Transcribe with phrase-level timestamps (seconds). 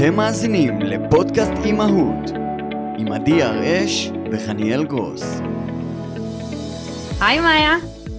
[0.00, 2.30] אתם מאזינים לפודקאסט אימהות
[2.98, 5.40] עם עדי הראש וחניאל גרוס.
[7.20, 7.76] היי מאיה.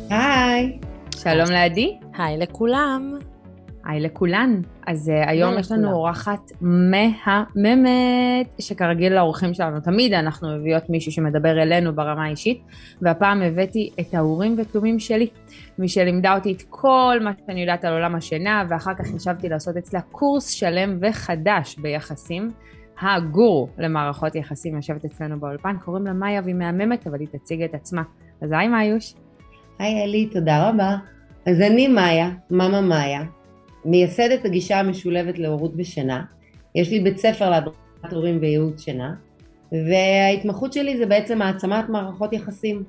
[0.10, 0.80] היי.
[1.16, 1.98] שלום לעדי.
[2.18, 3.20] היי לכולם.
[3.86, 4.62] היי לכולן.
[4.88, 11.62] אז uh, היום יש לנו אורחת מהממת, שכרגיל לאורחים שלנו תמיד אנחנו מביאות מישהו שמדבר
[11.62, 12.62] אלינו ברמה האישית,
[13.02, 15.28] והפעם הבאתי את האורים ותומים שלי,
[15.80, 19.78] מי שלימדה אותי את כל מה שאני יודעת על עולם השינה, ואחר כך חשבתי לעשות
[19.78, 22.52] אצלה קורס שלם וחדש ביחסים.
[23.02, 27.74] הגורו למערכות יחסים יושבת אצלנו באולפן, קוראים לה מאיה והיא מהממת, אבל היא תציג את
[27.74, 28.02] עצמה.
[28.42, 29.14] אז היי מאיוש.
[29.80, 30.96] היי אלי, תודה רבה.
[31.48, 33.22] אז אני מאיה, מאמה מאיה,
[33.86, 36.24] מייסדת הגישה המשולבת להורות ושינה.
[36.76, 37.78] יש לי בית ספר להדרכת
[38.12, 39.14] הורים וייעוץ שינה,
[39.72, 42.84] וההתמחות שלי זה בעצם העצמת מערכות יחסים.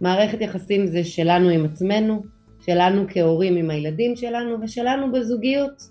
[0.00, 2.22] מערכת יחסים זה שלנו עם עצמנו,
[2.60, 5.82] שלנו כהורים עם הילדים שלנו, ושלנו בזוגיות.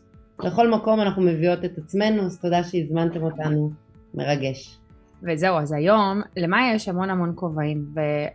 [0.44, 3.72] לכל מקום אנחנו מביאות את עצמנו, אז תודה שהזמנתם אותנו,
[4.14, 4.80] מרגש.
[5.24, 7.86] וזהו, אז היום למאיה יש המון המון כובעים,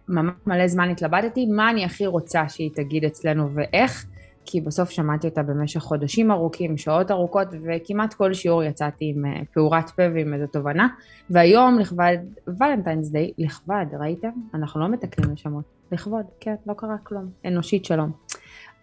[0.09, 4.07] וממש מלא זמן התלבטתי מה אני הכי רוצה שהיא תגיד אצלנו ואיך,
[4.51, 9.41] כי בסוף שמעתי אותה במשך חודשים ארוכים, שעות ארוכות, וכמעט כל שיעור יצאתי עם אה,
[9.53, 10.89] פעורת פה ועם איזו תובנה.
[11.31, 12.17] והיום לכבד
[12.61, 14.29] ולנטיינס דיי, לכבד, ראיתם?
[14.55, 15.65] אנחנו לא מתקנים לשמות.
[15.93, 17.31] לכבוד, כן, לא קרה כלום.
[17.47, 18.13] אנושית שלום.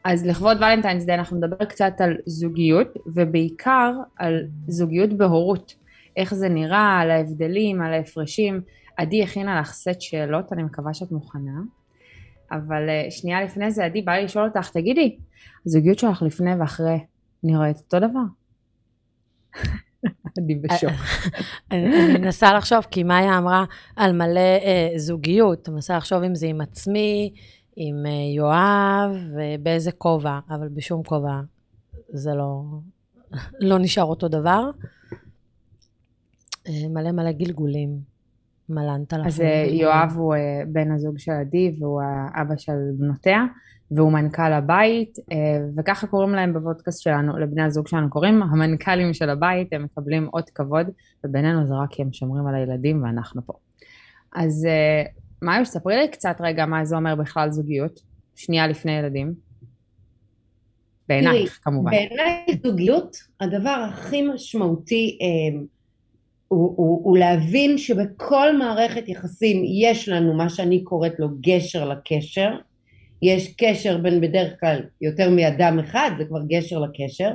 [0.04, 5.76] אז לכבוד ולנטיינס דיי אנחנו נדבר קצת על זוגיות, ובעיקר על זוגיות בהורות.
[6.18, 8.62] איך זה נראה, על ההבדלים, על ההפרשים.
[8.98, 11.62] עדי הכינה לך סט שאלות, אני מקווה שאת מוכנה.
[12.52, 15.18] אבל אה, שנייה לפני זה, עדי, בא לי לשאול אותך, תגידי,
[15.66, 17.00] הזוגיות שלך לפני ואחרי
[17.44, 18.20] נראית אותו דבר?
[20.38, 20.92] אני בשוק.
[21.72, 26.48] אני מנסה לחשוב, כי מאיה אמרה על מלא אה, זוגיות, אני מנסה לחשוב אם זה
[26.48, 27.34] עם עצמי,
[27.76, 31.40] עם אה, יואב, ובאיזה כובע, אבל בשום כובע
[32.10, 32.62] זה לא,
[33.60, 34.70] לא נשאר אותו דבר.
[36.68, 38.17] אה, מלא מלא גלגולים.
[38.70, 39.28] מלנת לך.
[39.28, 43.46] אז אה, יואב הוא אה, בן הזוג של עדי והוא האבא של בנותיה
[43.92, 45.38] והוא מנכ"ל הבית אה,
[45.78, 50.50] וככה קוראים להם בפודקאסט שלנו, לבני הזוג שלנו קוראים המנכ"לים של הבית, הם מקבלים עוד
[50.50, 50.88] כבוד
[51.24, 53.54] ובינינו זה רק כי הם שומרים על הילדים ואנחנו פה.
[54.36, 54.68] אז
[55.42, 58.00] מאיו, ספרי לי קצת רגע מה זה אומר בכלל זוגיות,
[58.36, 59.34] שנייה לפני ילדים.
[61.10, 61.92] בעינייך כמובן.
[61.92, 65.18] בעיניי זוגיות, הדבר הכי משמעותי
[66.48, 72.50] הוא, הוא, הוא להבין שבכל מערכת יחסים יש לנו מה שאני קוראת לו גשר לקשר,
[73.22, 77.32] יש קשר בין בדרך כלל יותר מאדם אחד, זה כבר גשר לקשר,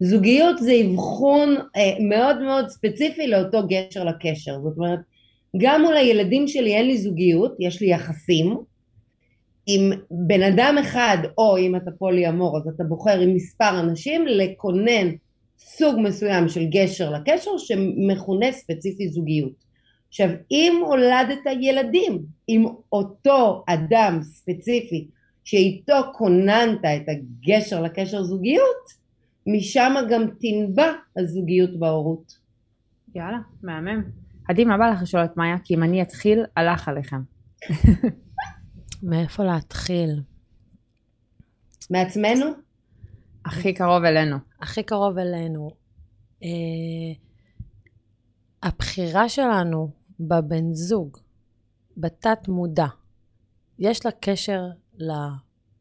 [0.00, 5.00] זוגיות זה אבחון אה, מאוד מאוד ספציפי לאותו גשר לקשר, זאת אומרת
[5.56, 8.56] גם מול הילדים שלי אין לי זוגיות, יש לי יחסים,
[9.66, 14.26] עם בן אדם אחד או אם אתה פולי אמור אז אתה בוחר עם מספר אנשים
[14.26, 15.10] לכונן
[15.66, 19.64] סוג מסוים של גשר לקשר שמכונה ספציפי זוגיות.
[20.08, 25.08] עכשיו אם הולדת ילדים עם אותו אדם ספציפי
[25.44, 29.04] שאיתו כוננת את הגשר לקשר זוגיות
[29.46, 32.38] משם גם תנבע הזוגיות בהורות.
[33.14, 34.02] יאללה, מהמם.
[34.48, 35.56] עדי, מה בא לך לשאול את מאיה?
[35.64, 37.20] כי אם אני אתחיל, הלך עליכם.
[39.02, 40.20] מאיפה להתחיל?
[41.90, 42.63] מעצמנו?
[43.44, 44.36] הכי קרוב אלינו.
[44.60, 45.70] הכי קרוב אלינו.
[46.40, 46.46] Uh,
[48.62, 49.90] הבחירה שלנו
[50.20, 51.18] בבן זוג,
[51.96, 52.86] בתת מודע,
[53.78, 54.62] יש לה קשר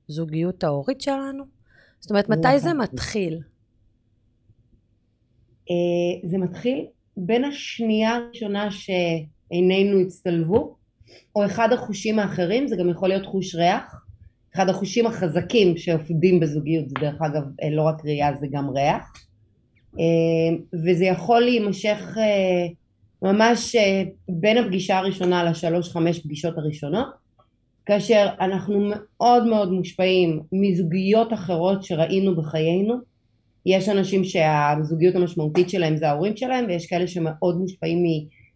[0.10, 1.44] לזוגיות ההורית שלנו?
[2.00, 3.40] זאת אומרת, מתי זה מתחיל?
[5.62, 6.86] Uh, זה מתחיל
[7.18, 10.76] בין השנייה הראשונה שעינינו הצטלבו,
[11.36, 14.03] או אחד החושים האחרים, זה גם יכול להיות חוש ריח,
[14.56, 19.14] אחד החושים החזקים שעובדים בזוגיות זה דרך אגב אה, לא רק ראייה זה גם ריח.
[20.00, 22.68] אה, וזה יכול להימשך אה,
[23.22, 23.76] ממש
[24.30, 27.08] בין הפגישה הראשונה לשלוש חמש פגישות הראשונות
[27.86, 32.96] כאשר אנחנו מאוד מאוד מושפעים מזוגיות אחרות שראינו בחיינו.
[33.66, 38.04] יש אנשים שהזוגיות המשמעותית שלהם זה ההורים שלהם ויש כאלה שמאוד מושפעים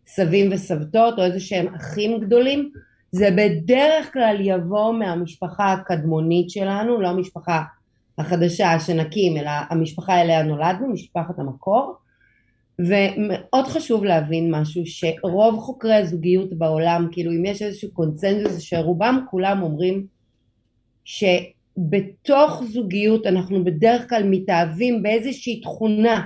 [0.07, 2.71] מסבים וסבתות או איזה שהם אחים גדולים
[3.11, 7.63] זה בדרך כלל יבוא מהמשפחה הקדמונית שלנו, לא המשפחה
[8.17, 11.95] החדשה שנקים, אלא המשפחה אליה נולדנו, משפחת המקור.
[12.79, 19.61] ומאוד חשוב להבין משהו, שרוב חוקרי הזוגיות בעולם, כאילו אם יש איזשהו קונצנזוס שרובם כולם
[19.61, 20.05] אומרים
[21.05, 26.23] שבתוך זוגיות אנחנו בדרך כלל מתאהבים באיזושהי תכונה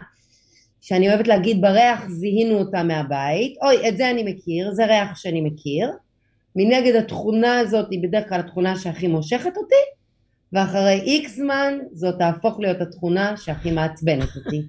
[0.82, 5.42] שאני אוהבת להגיד בריח זיהינו אותה מהבית, אוי את זה אני מכיר, זה ריח שאני
[5.42, 5.92] מכיר,
[6.56, 9.76] מנגד התכונה הזאת היא בדרך כלל התכונה שהכי מושכת אותי
[10.54, 14.62] ואחרי איקס זמן זאת תהפוך להיות התכונה שהכי מעצבנת אותי.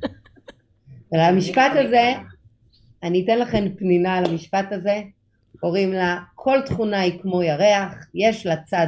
[1.13, 2.13] ולמשפט הזה,
[3.03, 5.03] אני אתן לכם פנינה על המשפט הזה,
[5.61, 8.87] קוראים לה כל תכונה היא כמו ירח, יש לה צד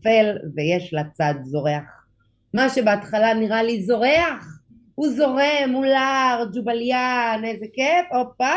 [0.00, 2.06] אפל ויש לה צד זורח.
[2.54, 4.60] מה שבהתחלה נראה לי זורח,
[4.94, 8.56] הוא זורם, הוא לארג', הוא בליין, איזה כיף, הופה,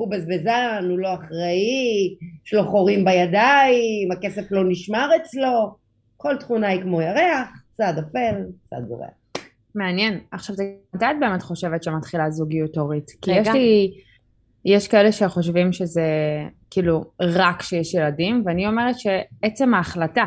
[0.00, 2.16] הוא בזבזן, הוא לא אחראי,
[2.46, 5.74] יש לו חורים בידיים, הכסף לא נשמר אצלו,
[6.16, 9.10] כל תכונה היא כמו ירח, צד אפל, צד זורח.
[9.74, 10.20] מעניין.
[10.30, 10.56] עכשיו,
[10.94, 13.10] מתי את באמת חושבת שמתחילה זוגיות הורית?
[13.22, 13.92] כי יש לי...
[14.64, 16.02] יש כאלה שחושבים שזה
[16.70, 20.24] כאילו רק כשיש ילדים, ואני אומרת שעצם ההחלטה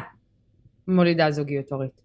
[0.87, 2.01] מולידה זוגיות הורית.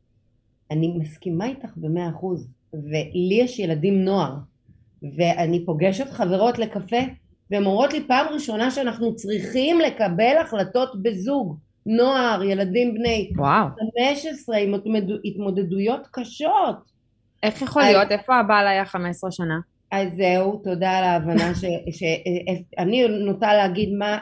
[0.70, 4.34] אני מסכימה איתך במאה אחוז, ולי יש ילדים נוער,
[5.16, 7.00] ואני פוגשת חברות לקפה,
[7.50, 11.58] והן אומרות לי פעם ראשונה שאנחנו צריכים לקבל החלטות בזוג.
[11.86, 13.66] נוער, ילדים בני וואו.
[14.14, 14.74] 15 עם
[15.24, 16.76] התמודדויות קשות.
[17.42, 18.10] איך יכול להיות?
[18.10, 19.58] איפה הבעל היה 15 שנה?
[19.92, 21.52] אז זהו, תודה על ההבנה
[22.74, 24.18] שאני נוטה להגיד מה,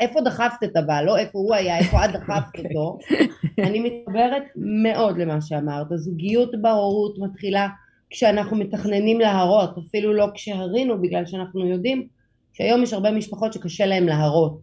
[0.00, 2.98] איפה דחפת את הבעל, לא איפה הוא היה, איפה את דחפת אותו.
[3.66, 5.92] אני מתחברת מאוד למה שאמרת.
[5.92, 7.68] הזוגיות בהורות מתחילה
[8.10, 12.06] כשאנחנו מתכננים להרות, אפילו לא כשהרינו, בגלל שאנחנו יודעים
[12.60, 14.60] שהיום יש הרבה משפחות שקשה להם להרות.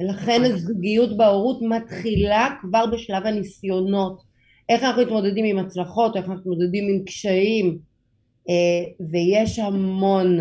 [0.00, 0.56] ולכן נכון.
[0.56, 4.22] הזוגיות בהורות מתחילה כבר בשלב הניסיונות.
[4.68, 7.78] איך אנחנו מתמודדים עם הצלחות, איך אנחנו מתמודדים עם קשיים.
[8.48, 10.38] אה, ויש המון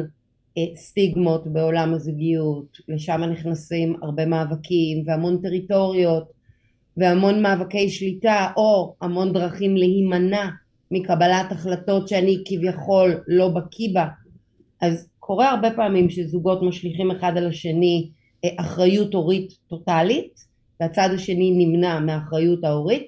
[0.58, 6.32] אה, סטיגמות בעולם הזוגיות, לשם נכנסים הרבה מאבקים והמון טריטוריות
[6.98, 10.50] והמון מאבקי שליטה או המון דרכים להימנע
[10.92, 14.08] מקבלת החלטות שאני כביכול לא בקיא בה
[14.82, 18.10] אז קורה הרבה פעמים שזוגות משליכים אחד על השני
[18.46, 20.40] אה, אחריות הורית טוטאלית
[20.80, 23.08] והצד השני נמנע מהאחריות ההורית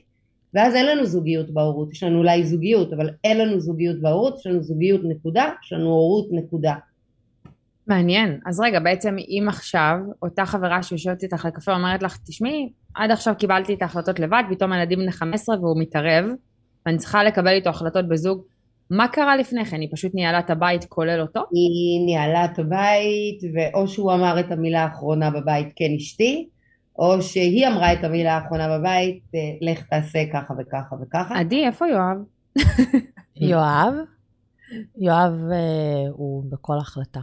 [0.53, 4.47] ואז אין לנו זוגיות בהורות, יש לנו אולי זוגיות, אבל אין לנו זוגיות בהורות, יש
[4.47, 6.75] לנו זוגיות נקודה, יש לנו הורות נקודה.
[7.87, 8.39] מעניין.
[8.45, 13.33] אז רגע, בעצם אם עכשיו אותה חברה שיושבת איתך לקפה אומרת לך, תשמעי, עד עכשיו
[13.37, 16.25] קיבלתי את ההחלטות לבד, פתאום הילדים בני 15 והוא מתערב,
[16.85, 18.43] ואני צריכה לקבל איתו החלטות בזוג,
[18.89, 19.81] מה קרה לפני כן?
[19.81, 21.39] היא פשוט ניהלה את הבית כולל אותו?
[21.51, 26.47] היא ניהלה את הבית, ואו שהוא אמר את המילה האחרונה בבית, כן אשתי,
[26.99, 31.39] או שהיא אמרה את המילה האחרונה בבית, אה, לך תעשה ככה וככה וככה.
[31.39, 32.17] עדי, איפה יואב?
[33.51, 33.93] יואב?
[34.97, 37.19] יואב אה, הוא בכל החלטה.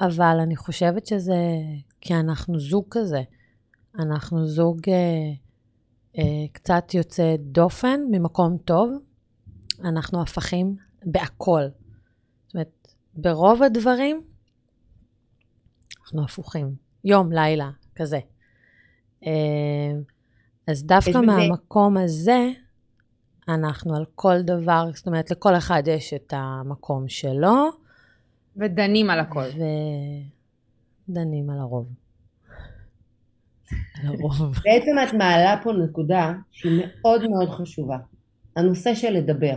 [0.00, 1.36] אבל אני חושבת שזה
[2.00, 3.22] כי אנחנו זוג כזה.
[3.98, 4.94] אנחנו זוג אה,
[6.18, 8.90] אה, קצת יוצא דופן, ממקום טוב.
[9.84, 10.76] אנחנו הפכים
[11.08, 11.62] בהכל.
[12.46, 14.22] זאת אומרת, ברוב הדברים
[16.08, 16.74] אנחנו הפוכים.
[17.04, 18.18] יום, לילה, כזה.
[19.26, 19.30] אה,
[20.66, 22.48] אז דווקא מהמקום הזה,
[23.48, 27.68] אנחנו על כל דבר, זאת אומרת, לכל אחד יש את המקום שלו.
[28.56, 29.44] ודנים על הכל.
[31.08, 31.88] ודנים על הרוב.
[33.70, 34.40] על הרוב.
[34.64, 37.98] בעצם את מעלה פה נקודה שהיא מאוד מאוד חשובה.
[38.56, 39.54] הנושא של לדבר.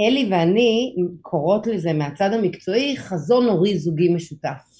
[0.00, 4.74] אלי ואני קוראות לזה מהצד המקצועי חזון הורי זוגי משותף.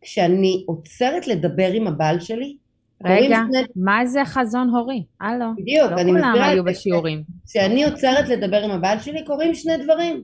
[0.00, 2.56] כשאני עוצרת לדבר עם הבעל שלי,
[3.04, 3.62] רגע, שני...
[3.76, 5.04] מה זה חזון הורי?
[5.20, 5.46] הלו.
[5.56, 6.28] בדיוק, לא אני מסבירה.
[6.28, 7.22] לא כולם היו בשיעורים.
[7.48, 10.22] כשאני עוצרת לדבר עם הבעל שלי, קורים שני דברים.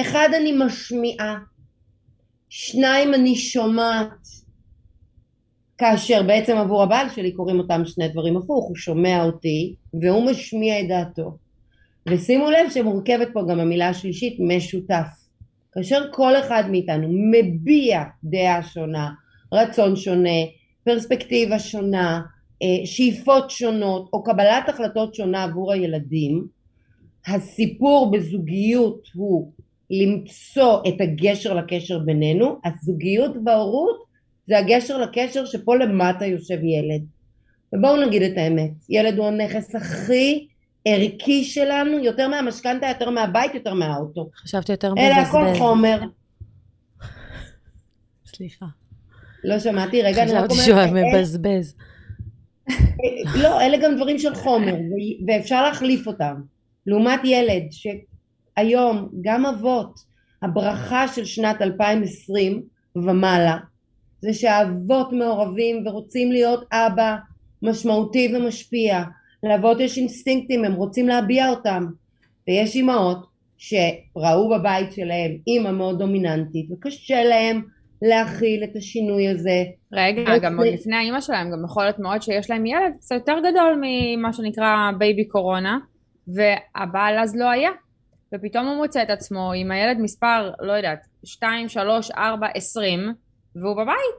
[0.00, 1.36] אחד, אני משמיעה.
[2.48, 4.10] שניים, אני שומעת.
[5.78, 10.80] כאשר בעצם עבור הבעל שלי קורים אותם שני דברים הפוך, הוא שומע אותי והוא משמיע
[10.80, 11.36] את דעתו.
[12.08, 15.06] ושימו לב שמורכבת פה גם המילה השלישית משותף.
[15.72, 19.10] כאשר כל אחד מאיתנו מביע דעה שונה,
[19.52, 20.38] רצון שונה,
[20.84, 22.22] פרספקטיבה שונה,
[22.62, 26.46] אה, שאיפות שונות או קבלת החלטות שונה עבור הילדים,
[27.26, 29.52] הסיפור בזוגיות הוא
[29.90, 34.06] למצוא את הגשר לקשר בינינו, הזוגיות בהורות
[34.46, 37.02] זה הגשר לקשר שפה למטה יושב ילד.
[37.72, 40.46] ובואו נגיד את האמת, ילד הוא הנכס הכי
[40.88, 44.30] ערכי שלנו, יותר מהמשכנתה, יותר מהבית, יותר מהאוטו.
[44.36, 45.06] חשבתי יותר מבזבז.
[45.06, 46.00] אלה הכל חומר.
[48.26, 48.66] סליחה.
[49.44, 50.50] לא שמעתי, רגע, אני רק אומרת...
[50.50, 51.74] חשבתי שהוא מבזבז.
[53.34, 54.74] לא, אלה גם דברים של חומר,
[55.26, 56.34] ואפשר להחליף אותם.
[56.86, 60.00] לעומת ילד שהיום, גם אבות,
[60.42, 62.62] הברכה של שנת 2020
[62.96, 63.56] ומעלה,
[64.20, 67.16] זה שהאבות מעורבים ורוצים להיות אבא
[67.62, 69.04] משמעותי ומשפיע.
[69.48, 71.86] לאבות יש אינסטינקטים, הם רוצים להביע אותם.
[72.48, 73.26] ויש אימהות
[73.58, 77.62] שראו בבית שלהם אימא מאוד דומיננטית, וקשה להם
[78.02, 79.64] להכיל את השינוי הזה.
[79.92, 83.38] רגע, גם עוד לפני האימא שלהם, גם יכול להיות מאוד שיש להם ילד קצת יותר
[83.50, 85.78] גדול ממה שנקרא בייבי קורונה,
[86.28, 87.70] והבעל אז לא היה.
[88.34, 93.00] ופתאום הוא מוצא את עצמו עם הילד מספר, לא יודעת, 2, 3, 4, 20,
[93.56, 94.16] והוא בבית.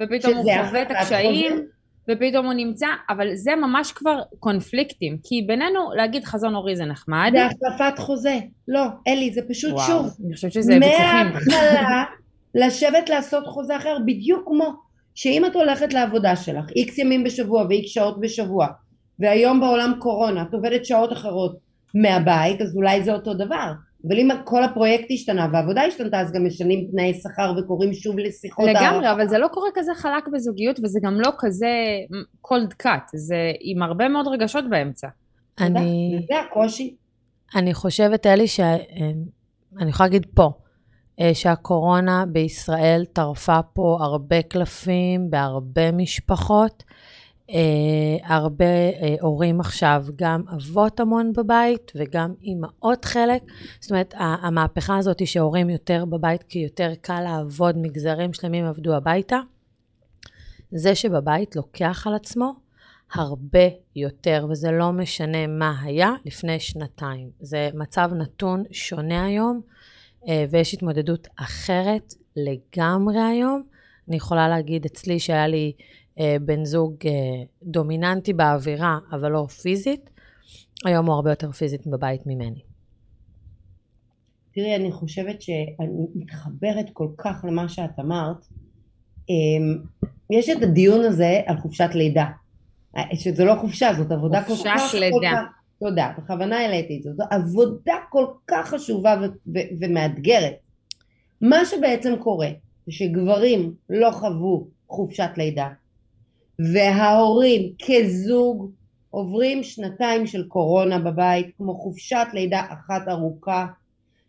[0.00, 1.66] ופתאום הוא חווה את הקשיים,
[2.10, 7.32] ופתאום הוא נמצא, אבל זה ממש כבר קונפליקטים, כי בינינו להגיד חזון הורי זה נחמד.
[7.32, 8.38] זה החלפת חוזה.
[8.68, 10.16] לא, אלי, זה פשוט וואו, שוב.
[10.26, 10.78] אני חושבת שזה.
[10.78, 12.04] מההתחלה
[12.54, 14.72] לשבת לעשות חוזה אחר, בדיוק כמו
[15.14, 18.66] שאם את הולכת לעבודה שלך, איקס ימים בשבוע ואיקס שעות בשבוע,
[19.18, 21.56] והיום בעולם קורונה, את עובדת שעות אחרות
[21.94, 23.72] מהבית, אז אולי זה אותו דבר.
[24.08, 28.64] אבל אם כל הפרויקט השתנה והעבודה השתנתה, אז גם משנים תנאי שכר וקוראים שוב לשיחות
[28.68, 29.12] לגמרי, הערכה.
[29.12, 31.68] אבל זה לא קורה כזה חלק בזוגיות, וזה גם לא כזה
[32.46, 35.08] cold cut, זה עם הרבה מאוד רגשות באמצע.
[35.60, 36.18] אני...
[36.28, 36.96] זה הקושי.
[37.54, 40.50] אני חושבת, אלי, שאני יכולה להגיד פה,
[41.20, 46.84] אה, שהקורונה בישראל טרפה פה הרבה קלפים בהרבה משפחות.
[47.54, 53.42] אה, הרבה אה, הורים עכשיו, גם אבות המון בבית וגם אימהות חלק.
[53.80, 58.94] זאת אומרת, המהפכה הזאת היא שהורים יותר בבית כי יותר קל לעבוד, מגזרים שלמים עבדו
[58.94, 59.40] הביתה.
[60.72, 62.54] זה שבבית לוקח על עצמו
[63.12, 67.30] הרבה יותר, וזה לא משנה מה היה לפני שנתיים.
[67.40, 69.60] זה מצב נתון שונה היום,
[70.28, 73.62] אה, ויש התמודדות אחרת לגמרי היום.
[74.08, 75.72] אני יכולה להגיד אצלי שהיה לי
[76.40, 77.12] בן זוג אה,
[77.62, 80.10] דומיננטי באווירה, אבל לא פיזית,
[80.84, 82.60] היום הוא הרבה יותר פיזית בבית ממני.
[84.54, 88.46] תראי, אני חושבת שאני מתחברת כל כך למה שאת אמרת.
[89.28, 89.78] אמ,
[90.30, 92.26] יש את הדיון הזה על חופשת לידה.
[93.14, 94.80] שזה לא חופשה, זאת עבודה כל כך...
[94.80, 95.42] חופשת לידה.
[95.80, 97.10] תודה, בכוונה העליתי את זה.
[97.12, 100.54] זו עבודה כל כך חשובה ו- ו- ומאתגרת.
[101.40, 102.48] מה שבעצם קורה
[102.86, 105.68] זה שגברים לא חוו חופשת לידה,
[106.72, 108.70] וההורים כזוג
[109.10, 113.66] עוברים שנתיים של קורונה בבית, כמו חופשת לידה אחת ארוכה.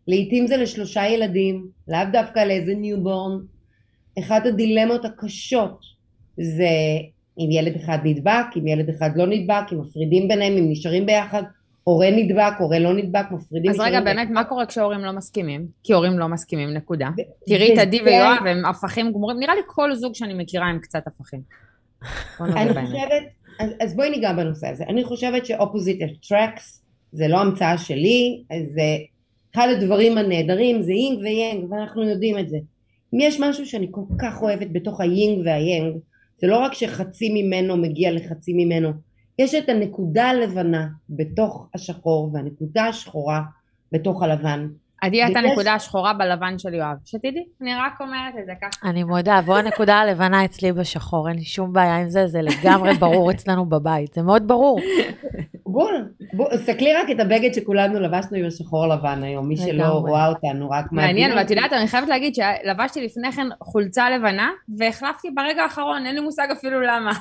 [0.08, 3.38] לעתים זה לשלושה ילדים, לאו דווקא לאיזה newborn.
[4.20, 5.80] אחת הדילמות הקשות
[6.38, 6.70] זה
[7.40, 11.44] אם ילד אחד נדבק, אם ילד אחד לא נדבק, אם מפרידים ביניהם, אם נשארים ביחד,
[11.84, 13.72] הורה נדבק, הורה לא נדבק, מפרידים...
[13.72, 15.68] אז רגע, באמת, מה קורה כשהורים לא מסכימים?
[15.84, 17.10] כי הורים לא מסכימים, נקודה.
[17.46, 19.40] תראי את עדי ויואב, הם הפכים גמורים.
[19.40, 21.42] נראה לי כל זוג שאני מכירה הם קצת הפכים.
[22.42, 23.24] אני חושבת,
[23.60, 24.84] אז, אז בואי ניגע בנושא הזה.
[24.84, 28.44] אני חושבת ש opposites attract זה לא המצאה שלי,
[28.74, 28.98] זה
[29.56, 32.58] אחד הדברים הנהדרים, זה יינג ויאנג, ואנחנו יודעים את זה.
[33.14, 35.96] אם יש משהו שאני כל כך אוהבת בתוך היינג והיאנג,
[36.38, 38.92] זה לא רק שחצי ממנו מגיע לחצי ממנו,
[39.40, 43.42] יש את הנקודה הלבנה בתוך השחור והנקודה השחורה
[43.92, 44.68] בתוך הלבן.
[45.02, 48.90] עדי הייתה נקודה שחורה בלבן של יואב, שתדעי, אני רק אומרת את זה ככה.
[48.90, 52.94] אני מודה, והוא הנקודה הלבנה אצלי בשחור, אין לי שום בעיה עם זה, זה לגמרי
[52.94, 54.80] ברור אצלנו בבית, זה מאוד ברור.
[55.66, 56.14] בול,
[56.54, 60.92] תסתכלי רק את הבגד שכולנו לבשנו עם השחור לבן היום, מי שלא רואה אותנו, רק
[60.92, 61.02] מה...
[61.02, 66.16] מעניין, ואת יודעת, אני חייבת להגיד שלבשתי לפני כן חולצה לבנה, והחלפתי ברגע האחרון, אין
[66.16, 67.12] לי מושג אפילו למה.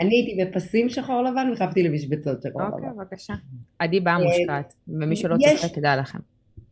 [0.00, 2.72] אני הייתי בפסים שחור לבן, והחלפתי למשבצות שחור לבן.
[2.72, 3.34] אוקיי, בבקשה.
[3.78, 6.18] עדי באה מושקעת, ומי שלא צוחק, כדאי לכם.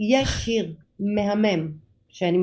[0.01, 1.73] יש שיר מהמם,
[2.09, 2.39] שאני,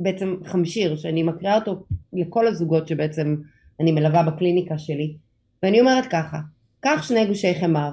[0.00, 3.36] בעצם חמשיר, שאני מקריאה אותו לכל הזוגות שבעצם
[3.80, 5.16] אני מלווה בקליניקה שלי,
[5.62, 6.38] ואני אומרת ככה,
[6.80, 7.90] קח שני גושי חמר,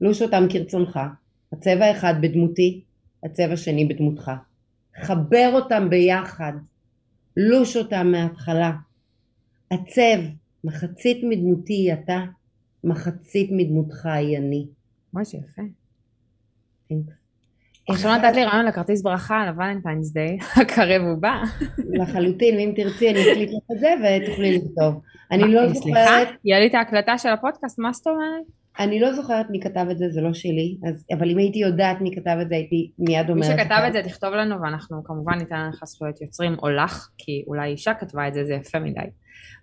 [0.00, 1.00] לוש אותם כרצונך,
[1.52, 2.80] הצבע אחד בדמותי,
[3.24, 4.30] הצבע שני בדמותך.
[4.96, 6.52] חבר אותם ביחד,
[7.36, 8.72] לוש אותם מההתחלה.
[9.70, 10.20] עצב,
[10.64, 12.24] מחצית מדמותי היא אתה,
[12.84, 14.66] מחצית מדמותך היא אני.
[15.12, 15.62] מה שיפה.
[17.90, 21.42] עכשיו נתת לי רעיון לכרטיס ברכה ל Valentine's Day, הקרב ובא.
[21.78, 25.00] לחלוטין, ואם תרצי אני אקליט לך את זה ותוכלי לכתוב.
[25.32, 25.82] אני לא זוכרת...
[25.82, 26.32] סליחה?
[26.44, 28.44] יהיה לי את ההקלטה של הפודקאסט, מה זאת אומרת?
[28.78, 32.00] אני לא זוכרת מי כתב את זה, זה לא שלי, אז, אבל אם הייתי יודעת
[32.00, 33.48] מי כתב את זה, הייתי מיד אומרת...
[33.48, 37.44] מי שכתב את זה, תכתוב לנו, ואנחנו כמובן ניתן לך זכויות יוצרים, או לך, כי
[37.46, 39.00] אולי אישה כתבה את זה, זה יפה מדי.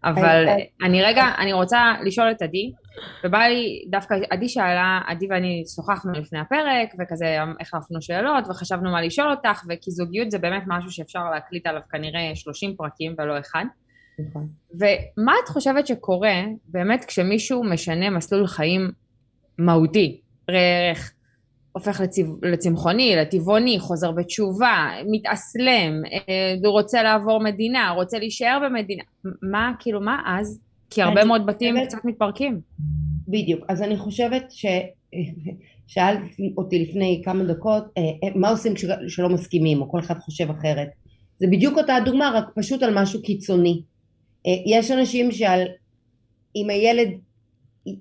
[0.03, 0.45] אבל
[0.83, 2.71] אני רגע, אני רוצה לשאול את עדי,
[3.23, 9.01] ובא לי, דווקא עדי שאלה, עדי ואני שוחחנו לפני הפרק, וכזה החלפנו שאלות, וחשבנו מה
[9.01, 13.65] לשאול אותך, וכי זוגיות זה באמת משהו שאפשר להקליט עליו כנראה 30 פרקים ולא אחד.
[14.19, 14.47] נכון.
[14.75, 16.35] ומה את חושבת שקורה
[16.67, 18.91] באמת כשמישהו משנה מסלול חיים
[19.57, 21.13] מהותי, ערך,
[21.71, 22.35] הופך לצמ...
[22.41, 29.03] לצמחוני, לטבעוני, חוזר בתשובה, מתאסלם, אה, רוצה לעבור מדינה, רוצה להישאר במדינה,
[29.51, 30.59] מה, כאילו, מה אז?
[30.93, 31.87] כי הרבה מאוד בתים חושבת...
[31.87, 32.61] קצת מתפרקים.
[33.27, 34.65] בדיוק, אז אני חושבת ש...
[35.87, 36.21] שאלת
[36.57, 38.73] אותי לפני כמה דקות, אה, אה, מה עושים
[39.07, 40.87] כשלא מסכימים, או כל אחד חושב אחרת.
[41.39, 43.81] זה בדיוק אותה הדוגמה, רק פשוט על משהו קיצוני.
[44.65, 45.61] יש אנשים שעל...
[46.55, 47.09] אם הילד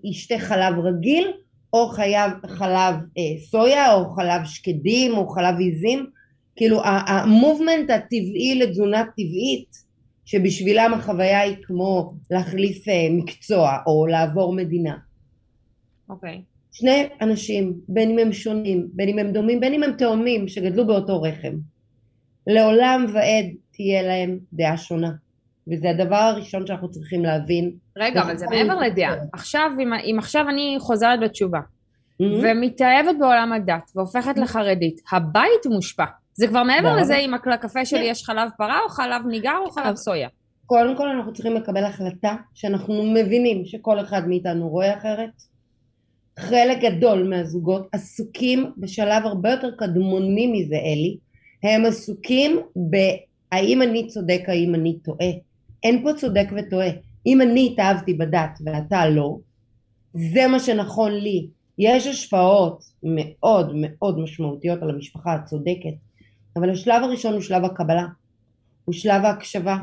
[0.04, 1.32] ישתה חלב רגיל,
[1.72, 6.06] או חייב חלב אה, סויה או חלב שקדים או חלב עיזים
[6.56, 9.91] כאילו המובמנט הטבעי לתזונה טבעית
[10.32, 14.96] שבשבילם החוויה היא כמו להחליף אה, מקצוע או לעבור מדינה.
[16.08, 16.42] אוקיי.
[16.42, 16.76] Okay.
[16.76, 20.86] שני אנשים, בין אם הם שונים, בין אם הם דומים, בין אם הם תאומים שגדלו
[20.86, 21.52] באותו רחם.
[22.46, 25.10] לעולם ועד תהיה להם דעה שונה.
[25.72, 27.72] וזה הדבר הראשון שאנחנו צריכים להבין.
[27.98, 29.14] רגע, אבל זה מעבר לדעה.
[29.32, 32.24] עכשיו, אם, אם עכשיו אני חוזרת בתשובה, mm-hmm.
[32.42, 34.40] ומתאהבת בעולם הדת, והופכת mm-hmm.
[34.40, 36.04] לחרדית, הבית מושפע.
[36.34, 38.06] זה כבר מעבר לזה אם לקפה שלי כן.
[38.10, 40.28] יש חלב פרה, או חלב ניגר, או חלב סויה.
[40.66, 45.30] קודם כל אנחנו צריכים לקבל החלטה שאנחנו מבינים שכל אחד מאיתנו רואה אחרת.
[46.38, 51.16] חלק גדול מהזוגות עסוקים בשלב הרבה יותר קדמוני מזה, אלי.
[51.62, 55.30] הם עסוקים בהאם אני צודק, האם אני טועה.
[55.82, 56.88] אין פה צודק וטועה.
[57.26, 59.36] אם אני התאהבתי בדת ואתה לא,
[60.14, 61.46] זה מה שנכון לי.
[61.78, 65.94] יש השפעות מאוד מאוד משמעותיות על המשפחה הצודקת,
[66.56, 68.06] אבל השלב הראשון הוא שלב הקבלה,
[68.84, 69.76] הוא שלב ההקשבה,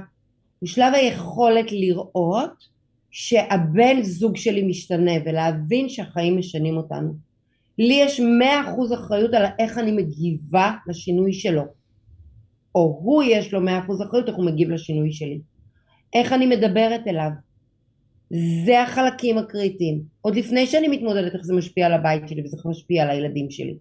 [0.60, 2.68] הוא שלב היכולת לראות
[3.12, 7.14] שהבן זוג שלי משתנה ולהבין שהחיים משנים אותנו.
[7.78, 11.64] לי יש מאה אחוז אחריות על איך אני מגיבה לשינוי שלו,
[12.76, 15.40] או הוא יש לו מאה אחוז אחריות איך הוא מגיב לשינוי שלי.
[16.14, 17.30] איך אני מדברת אליו.
[18.66, 20.02] זה החלקים הקריטיים.
[20.22, 23.76] עוד לפני שאני מתמודדת איך זה משפיע על הבית שלי וזה משפיע על הילדים שלי.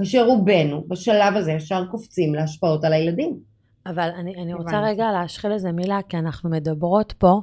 [0.00, 3.38] כאשר רובנו בשלב הזה ישר קופצים להשפעות על הילדים.
[3.86, 7.40] אבל אני, אני רוצה רגע להשחיל איזה מילה, כי אנחנו מדברות פה,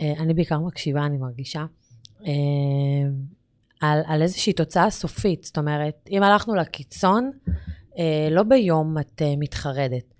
[0.00, 1.64] אה, אני בעיקר מקשיבה, אני מרגישה,
[2.26, 2.32] אה,
[3.80, 5.44] על, על איזושהי תוצאה סופית.
[5.44, 7.30] זאת אומרת, אם הלכנו לקיצון,
[7.98, 10.14] אה, לא ביום את מתחרדת.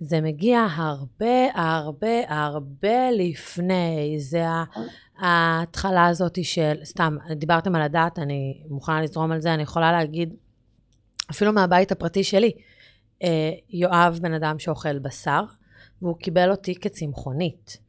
[0.00, 4.16] זה מגיע הרבה, הרבה, הרבה לפני.
[4.18, 4.44] זה
[5.18, 10.34] ההתחלה הזאת של, סתם, דיברתם על הדת, אני מוכנה לזרום על זה, אני יכולה להגיד,
[11.30, 12.52] אפילו מהבית הפרטי שלי,
[13.22, 15.44] אה, יואב בן אדם שאוכל בשר,
[16.02, 17.86] והוא קיבל אותי כצמחונית.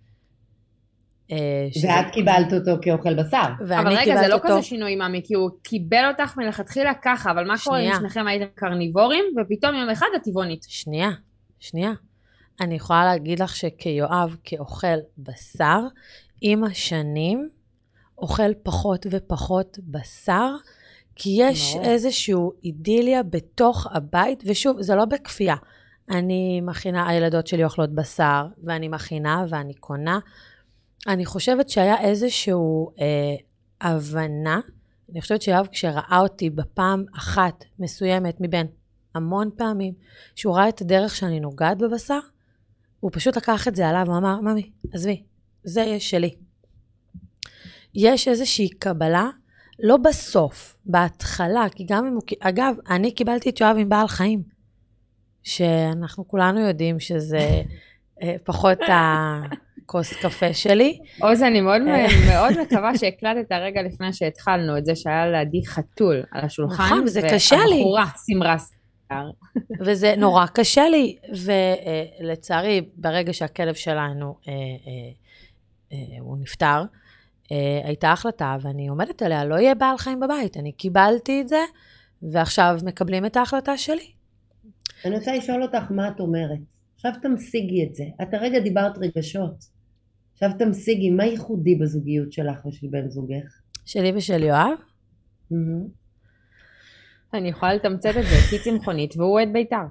[1.31, 1.87] אה, שזה...
[1.87, 3.47] ואת קיבלת אותו כאוכל בשר.
[3.59, 4.47] אבל רגע, זה לא אותו...
[4.47, 7.81] כזה שינוי מאמי, כי הוא קיבל אותך מלכתחילה ככה, אבל מה שנייה.
[7.81, 10.65] קורה אם שניכם הייתם קרניבורים, ופתאום יום אחד את טבעונית?
[10.69, 11.09] שנייה,
[11.59, 11.91] שנייה.
[12.61, 15.79] אני יכולה להגיד לך שכיואב, כאוכל בשר,
[16.41, 17.49] עם השנים
[18.17, 20.55] אוכל פחות ופחות בשר,
[21.17, 21.79] כי יש no.
[21.81, 25.55] איזושהי אידיליה בתוך הבית, ושוב, זה לא בכפייה.
[26.09, 30.19] אני מכינה, הילדות שלי אוכלות בשר, ואני מכינה ואני קונה.
[31.07, 32.53] אני חושבת שהיה איזושהי
[32.99, 33.35] אה,
[33.81, 34.59] הבנה,
[35.11, 38.67] אני חושבת שיואב כשראה אותי בפעם אחת מסוימת מבין
[39.15, 39.93] המון פעמים,
[40.35, 42.19] שהוא ראה את הדרך שאני נוגעת בבשר,
[42.99, 45.23] הוא פשוט לקח את זה עליו, הוא אמר, ממי, עזבי,
[45.63, 46.35] זה יש שלי.
[47.95, 49.29] יש איזושהי קבלה,
[49.79, 52.21] לא בסוף, בהתחלה, כי גם אם הוא...
[52.39, 54.43] אגב, אני קיבלתי את יואב עם בעל חיים,
[55.43, 57.61] שאנחנו כולנו יודעים שזה
[58.21, 58.77] אה, פחות
[59.83, 60.99] הכוס קפה שלי.
[61.21, 62.07] עוז, אני מאוד, אה.
[62.29, 66.83] מאוד מקווה שהקלטת רגע לפני שהתחלנו את זה שהיה לידי חתול על השולחן.
[66.83, 67.75] נכון, זה קשה לי.
[67.75, 68.57] והבחורה סימרה
[69.85, 71.17] וזה נורא קשה לי,
[72.21, 74.53] ולצערי, ברגע שהכלב שלנו, אה,
[76.19, 76.83] הוא נפטר,
[77.83, 80.57] הייתה החלטה, ואני עומדת עליה, לא יהיה בעל חיים בבית.
[80.57, 81.63] אני קיבלתי את זה,
[82.21, 84.11] ועכשיו מקבלים את ההחלטה שלי.
[85.05, 86.59] אני רוצה לשאול אותך מה את אומרת.
[86.95, 88.03] עכשיו תמשיגי את זה.
[88.21, 89.65] את הרגע דיברת רגשות.
[90.33, 93.61] עכשיו תמשיגי, מה ייחודי בזוגיות שלך ושל בן זוגך?
[93.85, 94.77] שלי ושל יואב?
[95.51, 95.55] Mm-hmm.
[97.33, 99.85] אני יכולה לתמצת את זה, כי צמחונית והוא אוהד בית"ר.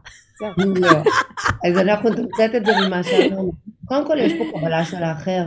[0.59, 0.89] לא.
[1.69, 3.53] אז אנחנו נתמצת את זה ממה שאמרנו.
[3.85, 5.45] קודם כל יש פה קבלה של האחר.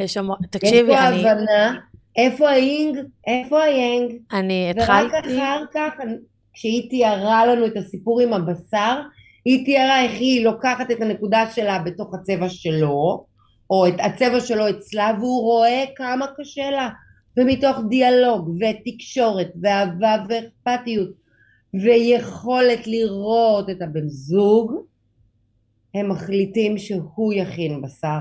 [0.00, 1.16] יש שם, תקשיבי, אני...
[1.16, 1.78] יש פה הבנה,
[2.16, 4.12] איפה האינג, איפה היאנג.
[4.32, 5.16] אני התחלתי...
[5.16, 5.92] ורק אחר כך,
[6.52, 9.00] כשהיא תיארה לנו את הסיפור עם הבשר,
[9.44, 13.24] היא תיארה איך היא לוקחת את הנקודה שלה בתוך הצבע שלו,
[13.70, 16.88] או את הצבע שלו אצלה, והוא רואה כמה קשה לה.
[17.36, 21.10] ומתוך דיאלוג ותקשורת ואהבה ואכפתיות
[21.74, 24.72] ויכולת לראות את הבן זוג,
[25.94, 28.18] הם מחליטים שהוא יכין בשר.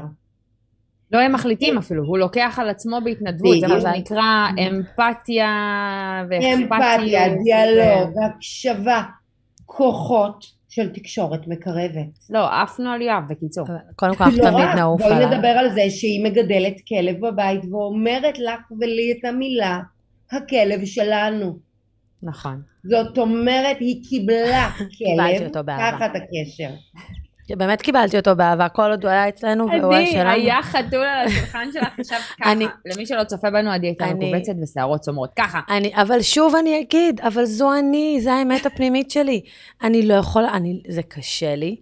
[1.11, 5.47] לא הם מחליטים אפילו, הוא לוקח על עצמו בהתנדבות, זה מה שנקרא אמפתיה
[6.29, 6.59] ואכפתיות.
[6.59, 9.03] אמפתיה, דיאלוג, הקשבה,
[9.65, 12.19] כוחות של תקשורת מקרבת.
[12.29, 13.67] לא, עפנו על יואב, בקיצור.
[13.95, 15.17] קודם כל, אנחנו לא תמיד נעוף עליו.
[15.17, 19.79] בואי נדבר על זה שהיא מגדלת כלב בבית ואומרת לך ולי את המילה,
[20.31, 21.57] הכלב שלנו.
[22.23, 22.61] נכון.
[22.83, 26.69] זאת אומרת, היא קיבלה כלב תחת הקשר.
[27.55, 30.29] באמת קיבלתי אותו באהבה, כל עוד הוא היה אצלנו והוא היה עדי, שלנו.
[30.29, 32.51] היה חתול על השולחן שלך, עכשיו ככה.
[32.51, 35.29] אני- למי שלא צופה בנו, עדי הייתה אני- מקובצת ושערות צומרות.
[35.35, 35.59] ככה.
[35.69, 39.41] אני, אבל שוב אני אגיד, אבל זו אני, זו האמת הפנימית שלי.
[39.83, 41.75] אני לא יכולה, אני, זה קשה לי.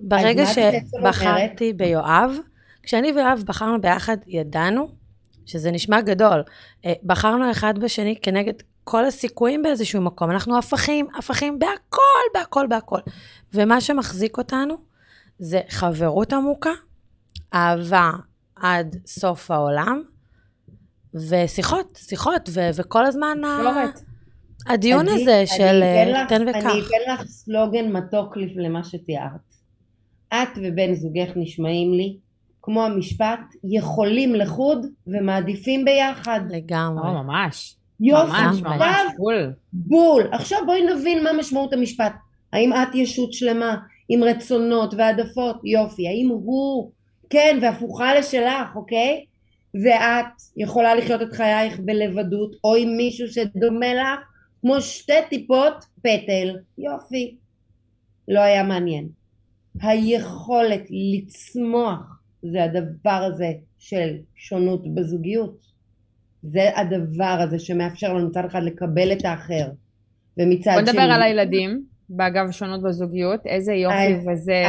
[0.00, 2.32] ברגע שבחרתי ביואב,
[2.82, 4.88] כשאני ויואב בחרנו ביחד, ידענו
[5.46, 6.42] שזה נשמע גדול.
[6.86, 8.52] אה, בחרנו אחד בשני כנגד
[8.84, 10.30] כל הסיכויים באיזשהו מקום.
[10.30, 11.98] אנחנו הפכים, הפכים בהכל,
[12.34, 12.98] בהכל, בהכל.
[13.54, 14.74] ומה שמחזיק אותנו
[15.38, 16.70] זה חברות עמוקה,
[17.54, 18.10] אהבה
[18.56, 20.02] עד סוף העולם,
[21.30, 23.86] ושיחות, שיחות, ו- וכל הזמן ה-.
[24.72, 26.60] הדיון עדי, הזה אני של לך- תן אני וקח.
[26.60, 29.54] אתן לך סלוגן מתוק למה שתיארת.
[30.34, 32.16] את ובן זוגך נשמעים לי
[32.62, 36.40] כמו המשפט יכולים לחוד ומעדיפים ביחד.
[36.50, 37.08] לגמרי.
[37.08, 37.76] או, ממש.
[38.00, 38.86] יופי, ממש, ממש.
[39.18, 39.52] בול.
[39.72, 40.22] בול.
[40.32, 42.12] עכשיו בואי נבין מה משמעות המשפט.
[42.52, 43.76] האם את ישות שלמה
[44.08, 45.60] עם רצונות והעדפות?
[45.64, 46.08] יופי.
[46.08, 46.90] האם הוא,
[47.30, 49.24] כן, והפוכה לשלך, אוקיי?
[49.84, 54.20] ואת יכולה לחיות את חייך בלבדות, או עם מישהו שדומה לך,
[54.60, 56.56] כמו שתי טיפות פטל.
[56.78, 57.36] יופי.
[58.28, 59.08] לא היה מעניין.
[59.80, 65.66] היכולת לצמוח זה הדבר הזה של שונות בזוגיות.
[66.42, 69.68] זה הדבר הזה שמאפשר לנו מצד אחד לקבל את האחר
[70.38, 70.90] ומצד בוא שני...
[70.90, 74.62] נדבר על הילדים, באגב שונות בזוגיות, איזה יופי אז- וזה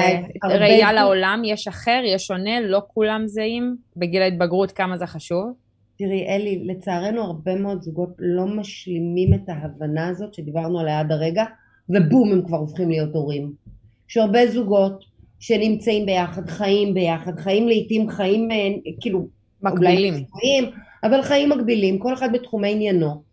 [0.43, 5.05] הרבה ראייה זוג- לעולם, יש אחר, יש שונה, לא כולם זהים, בגיל ההתבגרות כמה זה
[5.05, 5.53] חשוב.
[5.97, 11.43] תראי אלי, לצערנו הרבה מאוד זוגות לא משלימים את ההבנה הזאת שדיברנו עליה עד הרגע
[11.89, 13.51] ובום הם כבר הופכים להיות הורים.
[14.09, 15.03] יש הרבה זוגות
[15.39, 18.57] שנמצאים ביחד, חיים ביחד, חיים לעיתים חיים אה,
[19.01, 19.27] כאילו
[19.61, 20.13] מקבילים.
[20.13, 20.65] חיים,
[21.03, 23.23] אבל חיים מקבילים, כל אחד בתחומי עניינו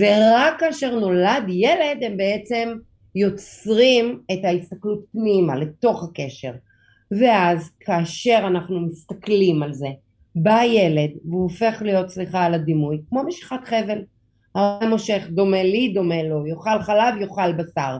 [0.00, 2.74] ורק כאשר נולד ילד הם בעצם
[3.14, 6.52] יוצרים את ההסתכלות פנימה לתוך הקשר.
[7.20, 9.88] ואז כאשר אנחנו מסתכלים על זה
[10.34, 13.98] בא ילד והוא הופך להיות סליחה על הדימוי כמו משיכת חבל.
[14.54, 16.46] ההורה מושך דומה לי דומה לו.
[16.46, 17.96] יאכל חלב יאכל בשר.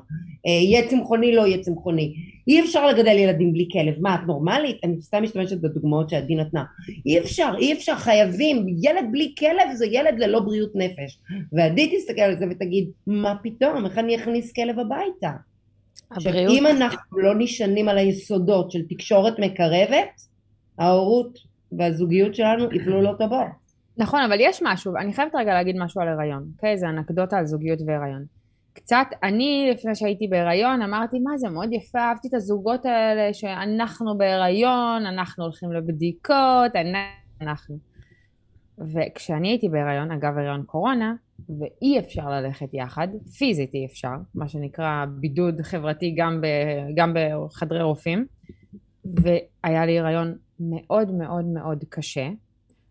[0.47, 2.15] אה, יהיה צמחוני לא יהיה צמחוני
[2.49, 3.95] אי אפשר לגדל ילדים בלי כלב.
[4.01, 4.77] מה את נורמלית?
[4.85, 6.65] אני סתם משתמשת בדוגמאות שעדי נתנה.
[7.07, 7.95] אי אפשר אי אפשר.
[7.97, 8.67] חייבים.
[8.69, 11.19] ילד בלי כלב זה ילד ללא בריאות נפש.
[11.53, 13.85] ועדי תסתכל על זה ותגיד מה פתאום?
[13.85, 15.31] איך אני אכניס כלב הביתה?
[16.11, 20.21] עכשיו הבריאות, אם אנחנו לא נשענים על היסודות של תקשורת מקרבת
[20.79, 21.39] ההורות
[21.73, 23.65] והזוגיות שלנו יפלו לא טובות.
[23.97, 26.79] נכון, אבל יש משהו, אני חייבת רגע להגיד משהו על הריון, אוקיי?
[26.79, 28.25] זה אנקדוטה על זוגיות והריון.
[28.75, 34.19] קצת, אני לפני שהייתי בהיריון אמרתי, מה זה מאוד יפה, אהבתי את הזוגות האלה שאנחנו
[34.19, 36.73] בהיריון, אנחנו הולכים לבדיקות,
[37.41, 37.79] אנחנו.
[38.79, 41.15] וכשאני הייתי בהיריון, אגב הריון קורונה,
[41.49, 43.09] ואי אפשר ללכת יחד,
[43.39, 46.47] פיזית אי אפשר, מה שנקרא בידוד חברתי גם, ב,
[46.95, 48.27] גם בחדרי רופאים,
[49.05, 52.29] והיה לי הריון מאוד מאוד מאוד קשה,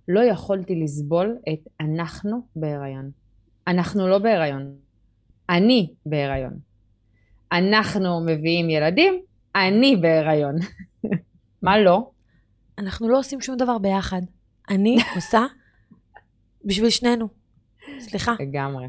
[0.07, 3.11] לא יכולתי לסבול את אנחנו בהיריון.
[3.67, 4.75] אנחנו לא בהיריון,
[5.49, 6.53] אני בהיריון.
[7.51, 9.21] אנחנו מביאים ילדים,
[9.55, 10.55] אני בהיריון.
[11.63, 12.09] מה לא?
[12.77, 14.21] אנחנו לא עושים שום דבר ביחד.
[14.69, 15.45] אני עושה
[16.65, 17.27] בשביל שנינו.
[17.99, 18.33] סליחה.
[18.39, 18.87] לגמרי.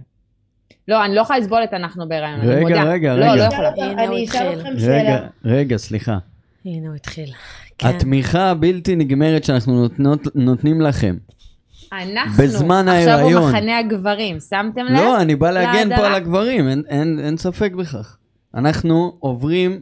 [0.89, 2.83] לא, אני לא יכולה לסבול את אנחנו בהיריון, אני רגע, מודה.
[2.93, 3.35] רגע, לא, רגע.
[3.37, 4.05] לא אני יכולה.
[4.05, 4.59] אני אשאל.
[4.59, 6.19] אתכם שאלה רגע, רגע, סליחה.
[6.65, 7.31] הנה הוא התחיל.
[7.79, 7.89] כן.
[7.89, 11.17] התמיכה הבלתי נגמרת שאנחנו נותנות, נותנים לכם.
[11.93, 13.53] אנחנו בזמן עכשיו ההיריון.
[13.53, 14.93] במחנה הגברים, שמתם לב?
[15.01, 16.07] לא, אני בא להגן פה להדרה.
[16.07, 18.17] על הגברים, אין, אין, אין ספק בכך.
[18.55, 19.81] אנחנו עוברים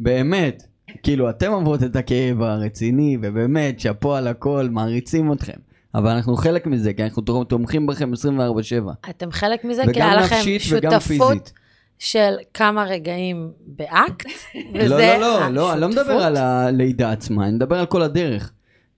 [0.00, 0.62] באמת,
[1.02, 5.58] כאילו אתם עוברות את הכאב הרציני, ובאמת, שאפו על הכל, מעריצים אתכם.
[5.94, 9.10] אבל אנחנו חלק מזה, כי אנחנו תומכים בכם 24/7.
[9.10, 11.52] אתם חלק מזה, כי היה לכם שותפות פיזית.
[11.98, 14.26] של כמה רגעים באקט,
[14.74, 16.12] לא, וזה לא, לא, לא, אני לא מדבר.
[16.12, 18.52] על הלידה עצמה, אני מדבר על כל הדרך.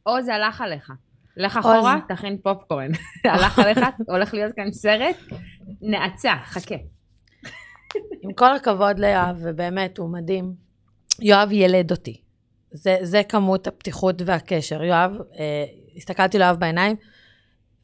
[0.07, 0.93] או זה הלך עליך.
[1.37, 2.90] לך אחורה, תכין פופקורן.
[3.25, 5.16] הלך עליך, הולך להיות כאן סרט,
[5.83, 6.75] נאצה, חכה.
[8.23, 10.55] עם כל הכבוד ליואב, ובאמת, הוא מדהים.
[11.20, 12.20] יואב ילד אותי.
[12.70, 14.83] זה, זה כמות הפתיחות והקשר.
[14.83, 15.64] יואב, אה,
[15.97, 16.97] הסתכלתי ליואב בעיניים,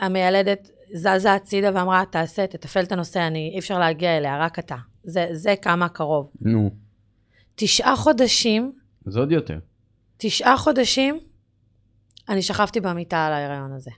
[0.01, 4.77] המיילדת זזה הצידה ואמרה, תעשה, תתפעל את הנושא, אני, אי אפשר להגיע אליה, רק אתה.
[5.05, 6.31] זה, זה כמה קרוב.
[6.41, 6.71] נו,
[7.55, 8.73] תשעה חודשים,
[9.07, 9.59] אז עוד יותר.
[10.17, 11.21] תשעה חודשים,
[12.31, 13.91] אני שכבתי במיטה על ההיריון הזה.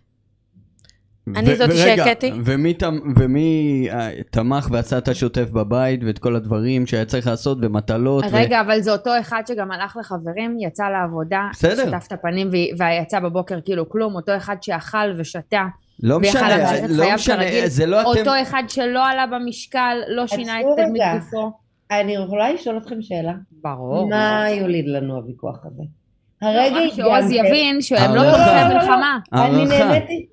[1.36, 2.32] אני ו- זאתי ורגע, שהכיתי.
[2.44, 7.58] ומי, תמ- ומי אה, תמך ועשה את השוטף בבית ואת כל הדברים שהיה צריך לעשות
[7.62, 8.24] ומטלות.
[8.24, 11.86] ו- רגע, אבל זה אותו אחד שגם הלך לחברים, יצא לעבודה, בסדר.
[11.86, 15.62] שטף את הפנים ו- ויצא בבוקר כאילו כלום, אותו אחד שאכל ושתה,
[16.02, 17.66] לא משנה, לא משנה, כרגיל.
[17.66, 18.08] זה לא אתם...
[18.08, 21.02] אותו אחד שלא עלה במשקל, לא שינה את תדמית.
[21.14, 21.52] גופו.
[21.90, 23.32] אני יכולה לשאול אתכם שאלה?
[23.62, 24.08] ברור.
[24.10, 25.82] מה יוליד לנו הוויכוח הזה?
[26.42, 28.36] לא, הרגע רק שעוז יבין שהם לא הערכה.
[28.36, 28.74] תומכי לא, לא, לא.
[28.74, 29.18] מלחמה.
[29.32, 29.64] אני.
[29.64, 30.26] נהניתי,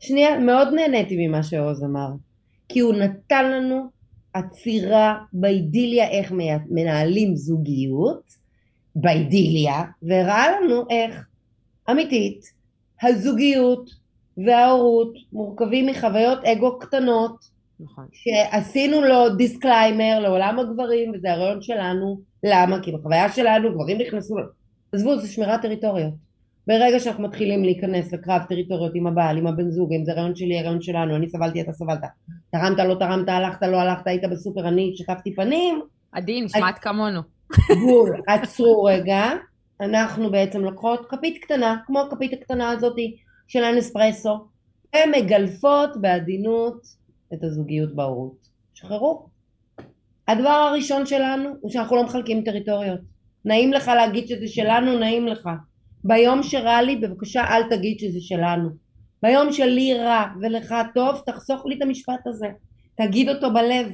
[0.00, 2.08] שנייה, מאוד נהניתי ממה שעוז אמר.
[2.68, 3.86] כי הוא נתן לנו
[4.34, 6.32] עצירה באידיליה איך
[6.70, 8.22] מנהלים זוגיות,
[8.96, 11.26] באידיליה, והראה לנו איך,
[11.90, 12.52] אמיתית,
[13.02, 13.90] הזוגיות
[14.46, 18.04] וההורות מורכבים מחוויות אגו קטנות, נכון.
[18.12, 22.20] שעשינו לו disclaimer לעולם הגברים, וזה הרעיון שלנו.
[22.44, 22.82] למה?
[22.82, 24.34] כי בחוויה שלנו גברים נכנסו...
[24.92, 26.14] עזבו, זה שמירת טריטוריות.
[26.66, 30.62] ברגע שאנחנו מתחילים להיכנס לקרב טריטוריות עם הבעל, עם הבן זוג, אם זה רעיון שלי,
[30.62, 32.00] רעיון שלנו, אני סבלתי, אתה סבלת,
[32.52, 35.80] תרמת, לא תרמת, הלכת, לא הלכת, היית בסופר, אני שטפתי פנים,
[36.12, 37.20] עדי, נשמעת כמונו.
[37.68, 39.30] בול, עצרו רגע,
[39.80, 43.16] אנחנו בעצם לוקחות כפית קטנה, כמו הכפית הקטנה הזאתי
[43.48, 44.48] של הנספרסו,
[44.96, 46.86] ומגלפות בעדינות
[47.34, 48.48] את הזוגיות בהורות.
[48.74, 49.26] שחררו.
[50.28, 53.00] הדבר הראשון שלנו הוא שאנחנו לא מחלקים טריטוריות.
[53.46, 55.48] נעים לך להגיד שזה שלנו, נעים לך.
[56.04, 58.68] ביום שרע לי, בבקשה אל תגיד שזה שלנו.
[59.22, 62.46] ביום שלי רע ולך טוב, תחסוך לי את המשפט הזה.
[62.96, 63.86] תגיד אותו בלב.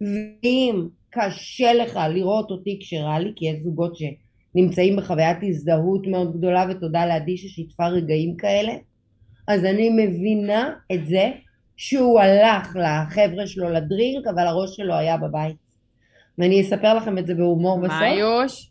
[0.00, 6.66] ואם קשה לך לראות אותי כשרע לי, כי יש זוגות שנמצאים בחוויית הזדהות מאוד גדולה,
[6.70, 8.72] ותודה לעדי ששיתפה רגעים כאלה,
[9.48, 11.30] אז אני מבינה את זה
[11.76, 15.63] שהוא הלך לחבר'ה שלו לדרינק, אבל הראש שלו היה בבית.
[16.38, 17.94] ואני אספר לכם את זה בהומור בסוף.
[18.00, 18.70] מה יוש?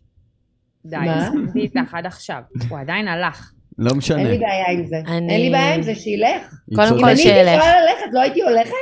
[0.85, 0.97] די?
[1.09, 2.41] הסכמתי איתך עד עכשיו.
[2.69, 3.51] הוא עדיין הלך.
[3.77, 4.19] לא משנה.
[4.19, 4.95] אין לי בעיה עם זה.
[5.07, 6.53] אני- אין לי בעיה עם זה, שילך.
[6.75, 6.89] קודם.
[6.89, 7.39] כל אם אני שילך.
[7.57, 8.73] יכולה ללכת, לא הייתי הולכת?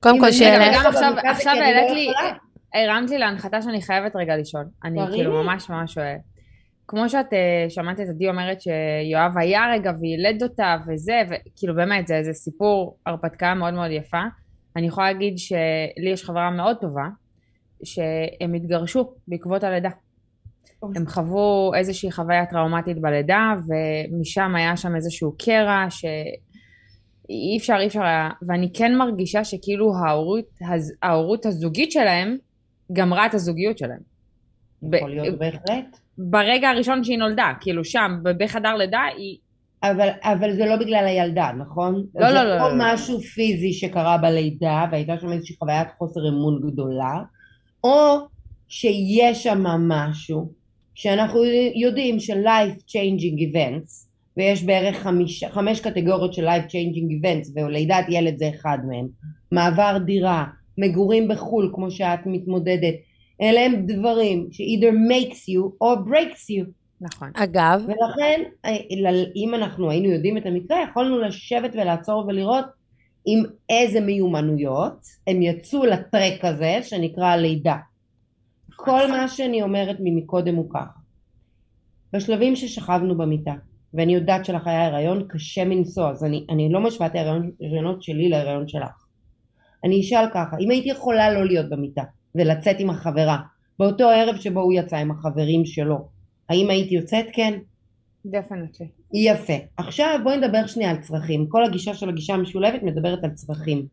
[0.00, 0.86] קודם כל שילך.
[0.86, 1.12] עכשיו-
[1.52, 2.12] אני לא העלית לי-.
[2.74, 4.64] הרמת לי להנחתה שאני חייבת רגע לשאול.
[4.84, 5.42] אני כאילו.
[5.42, 6.20] ממש ממש אוהבת.
[6.88, 12.06] כמו שאת אה, שמעת את עדי אומרת שיואב היה רגע וילד אותה וזה, וכאילו באמת
[12.06, 14.22] זה איזה סיפור הרפתקה מאוד מאוד יפה.
[14.76, 17.02] אני יכולה להגיד שלי יש חברה מאוד טובה,
[17.84, 19.90] שהם התגרשו בעקבות הלידה.
[20.96, 28.02] הם חוו איזושהי חוויה טראומטית בלידה, ומשם היה שם איזשהו קרע שאי אפשר, אי אפשר
[28.02, 32.36] היה, ואני כן מרגישה שכאילו ההורות, הז- ההורות הזוגית שלהם
[32.92, 34.00] גמרה את הזוגיות שלהם.
[34.92, 35.98] יכול להיות בהחלט.
[36.18, 39.38] ברגע הראשון שהיא נולדה, כאילו שם, בחדר לידה, היא...
[39.82, 41.94] אבל, אבל זה לא בגלל הילדה, נכון?
[42.14, 42.84] לא, זה לא, לא, או לא, לא.
[42.94, 47.22] משהו פיזי שקרה בלידה, והייתה שם איזושהי חוויית חוסר אמון גדולה,
[47.84, 48.16] או
[48.68, 50.52] שיש שם משהו
[50.94, 51.44] שאנחנו
[51.74, 58.36] יודעים ש-life changing events, ויש בערך חמיש, חמש קטגוריות של life changing events, ולידת ילד
[58.36, 59.06] זה אחד מהם,
[59.52, 60.44] מעבר דירה,
[60.78, 62.94] מגורים בחו"ל כמו שאת מתמודדת,
[63.40, 66.64] אלה הם דברים ש-either makes you or breaks you.
[67.00, 67.30] נכון.
[67.34, 68.76] אגב, ולכן אה,
[69.36, 72.64] אם אנחנו היינו יודעים את המקרה יכולנו לשבת ולעצור ולראות
[73.26, 77.76] עם איזה מיומנויות הם יצאו לטרק הזה שנקרא לידה.
[78.76, 81.00] כל מה שאני אומרת ממקודם הוא ככה.
[82.12, 83.54] בשלבים ששכבנו במיטה
[83.94, 88.28] ואני יודעת שלך היה הריון קשה מנשוא אז אני, אני לא משווה את ההריונות שלי
[88.28, 89.04] להריון שלך.
[89.84, 92.02] אני אשאל ככה אם הייתי יכולה לא להיות במיטה
[92.34, 93.38] ולצאת עם החברה
[93.78, 96.08] באותו ערב שבו הוא יצא עם החברים שלו
[96.48, 97.26] האם הייתי יוצאת?
[97.32, 97.58] כן.
[98.26, 98.86] דפנטלי.
[99.14, 99.52] יפה.
[99.76, 101.46] עכשיו בואי נדבר שנייה על צרכים.
[101.48, 103.86] כל הגישה של הגישה המשולבת מדברת על צרכים.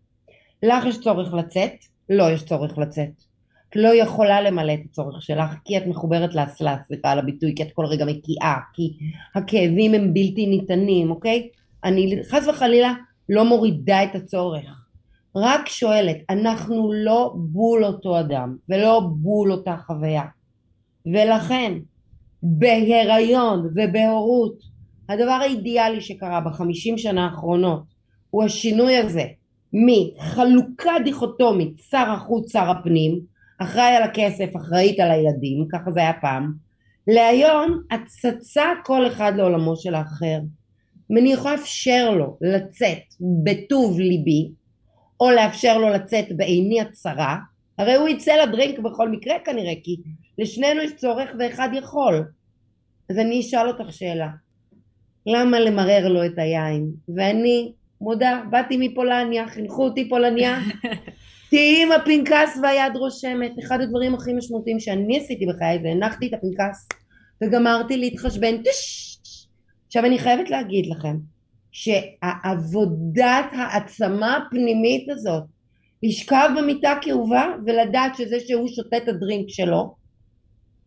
[0.63, 1.71] לך יש צורך לצאת?
[2.09, 3.23] לא יש צורך לצאת.
[3.69, 7.63] את לא יכולה למלא את הצורך שלך כי את מחוברת לאסלה, סליחה על הביטוי, כי
[7.63, 8.97] את כל רגע מקיאה, כי
[9.35, 11.49] הכאבים הם בלתי ניתנים, אוקיי?
[11.83, 12.93] אני חס וחלילה
[13.29, 14.85] לא מורידה את הצורך.
[15.35, 20.23] רק שואלת, אנחנו לא בול אותו אדם ולא בול אותה חוויה.
[21.05, 21.73] ולכן
[22.43, 24.70] בהיריון ובהורות
[25.11, 27.83] הדבר האידיאלי שקרה בחמישים שנה האחרונות
[28.29, 29.23] הוא השינוי הזה
[29.73, 33.19] מחלוקה דיכוטומית שר החוץ שר הפנים
[33.57, 36.53] אחראי על הכסף אחראית על הילדים ככה זה היה פעם
[37.07, 40.39] להיום הצצה כל אחד לעולמו של האחר
[41.09, 43.03] ואני יכולה לאפשר לו לצאת
[43.43, 44.51] בטוב ליבי
[45.19, 47.37] או לאפשר לו לצאת בעיני הצרה
[47.77, 49.95] הרי הוא יצא לדרינק בכל מקרה כנראה כי
[50.37, 52.25] לשנינו יש צורך ואחד יכול.
[53.09, 54.27] אז אני אשאל אותך שאלה.
[55.25, 56.91] למה למרר לו את היין?
[57.15, 60.59] ואני מודה, באתי מפולניה, חינכו אותי פולניה.
[61.49, 63.51] תהיי עם הפנקס והיד רושמת.
[63.59, 66.87] אחד הדברים הכי משמעותיים שאני עשיתי בחיי זה הנחתי את הפנקס
[67.43, 68.55] וגמרתי להתחשבן.
[69.87, 71.17] עכשיו אני חייבת להגיד לכם
[71.71, 75.43] שהעבודת העצמה הפנימית הזאת
[76.03, 79.95] לשכב במיטה כאובה ולדעת שזה שהוא שותה את הדרינק שלו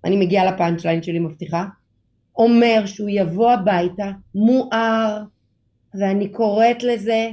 [0.05, 1.65] אני מגיעה לפאנצ' ליין שלי מבטיחה
[2.39, 5.23] אומר שהוא יבוא הביתה מואר
[5.95, 7.31] ואני קוראת לזה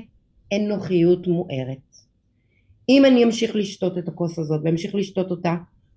[0.53, 1.91] אנוכיות מוארת
[2.89, 5.55] אם אני אמשיך לשתות את הכוס הזאת ואמשיך לשתות אותה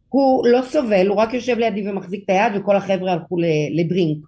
[0.08, 3.36] הוא לא סובל, הוא רק יושב לידי ומחזיק את היד וכל החבר'ה הלכו
[3.74, 4.26] לדרינק.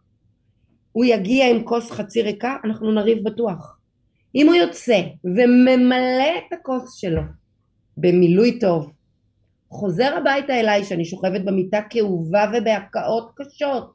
[0.93, 3.79] הוא יגיע עם כוס חצי ריקה, אנחנו נריב בטוח.
[4.35, 7.23] אם הוא יוצא וממלא את הכוס שלו
[7.97, 8.93] במילוי טוב,
[9.71, 13.93] חוזר הביתה אליי שאני שוכבת במיטה כאובה ובהקאות קשות,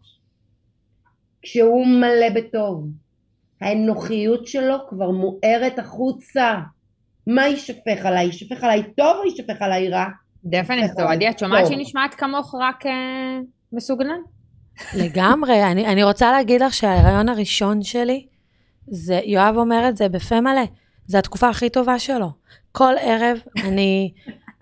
[1.42, 2.88] כשהוא מלא בטוב,
[3.62, 6.56] האנוכיות שלו כבר מוארת החוצה.
[7.28, 8.26] מה יישפך עליי?
[8.26, 10.06] יישפך עליי טוב או יישפך עליי רע?
[10.46, 12.92] דפנט, עדי, את שומעת שהיא נשמעת כמוך רק אה,
[13.74, 14.20] מסוגנן?
[14.98, 18.26] לגמרי, אני, אני רוצה להגיד לך שההיריון הראשון שלי,
[18.88, 20.62] זה, יואב אומר את זה בפה מלא,
[21.08, 22.32] זה התקופה הכי טובה שלו.
[22.72, 24.12] כל ערב אני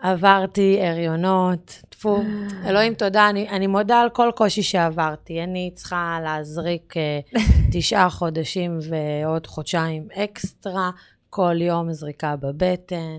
[0.02, 2.24] עברתי הריונות, טפו,
[2.66, 5.44] אלוהים תודה, אני, אני מודה על כל קושי שעברתי.
[5.44, 7.20] אני צריכה להזריק אה,
[7.72, 10.92] תשעה חודשים ועוד חודשיים אקסטרה,
[11.30, 13.18] כל יום זריקה בבטן.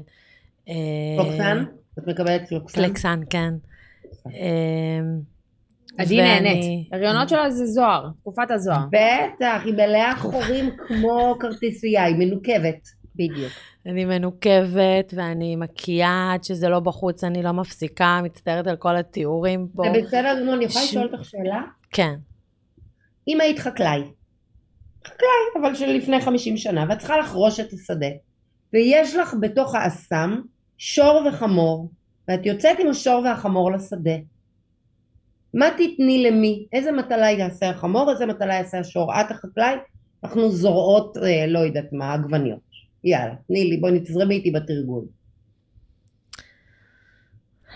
[0.69, 0.75] אה,
[1.17, 1.65] קלוקסן?
[1.99, 2.83] את מקבלת קלוקסן?
[2.83, 3.55] קלקסן, כן.
[4.27, 5.01] אה,
[5.99, 6.89] עדי נהנית.
[6.93, 8.87] הריונות שלה זה זוהר, תקופת הזוהר.
[8.87, 13.00] בטח, היא מלאה חורים כמו כרטיסייה, היא מנוקבת.
[13.21, 13.53] בדיוק.
[13.87, 19.69] אני מנוקבת ואני מקיאה עד שזה לא בחוץ, אני לא מפסיקה, מצטערת על כל התיאורים
[19.75, 19.83] פה.
[19.95, 21.63] זה בסדר גמור, אני יכולה לשאול אותך שאלה?
[21.91, 22.15] כן.
[23.29, 24.03] אם היית חקלאי,
[25.07, 28.07] חקלאי, אבל של לפני 50 שנה, ואת צריכה לחרוש את השדה,
[28.73, 30.41] ויש לך בתוך האסם
[30.79, 31.91] שור וחמור,
[32.29, 34.17] ואת יוצאת עם השור והחמור לשדה,
[35.55, 36.67] מה תתני למי?
[36.73, 39.21] איזה מטלה יעשה החמור, איזה מטלה יעשה השור?
[39.21, 39.75] את החקלאי?
[40.25, 42.70] אנחנו זורעות, אה, לא יודעת מה, עגבניות.
[43.05, 45.05] יאללה, תני לי, בואי תזרמי איתי בתרגול.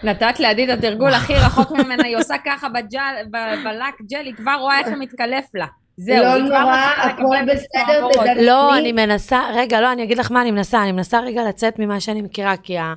[0.05, 3.29] נתת לעדי את התרגול הכי רחוק ממנה, היא עושה ככה בג'ל-
[3.65, 5.67] בלק ג'ל, היא כבר רואה איך זה מתקלף לה.
[5.97, 8.15] זהו, לא היא כבר נורא, הכל בסדר, צמרמורות.
[8.15, 11.21] תדע- לא, אני- אני מנסה, רגע, לא, אני אגיד לך מה אני מנסה, אני מנסה
[11.21, 12.95] רגע לצאת ממה שאני מכירה, כי, ה,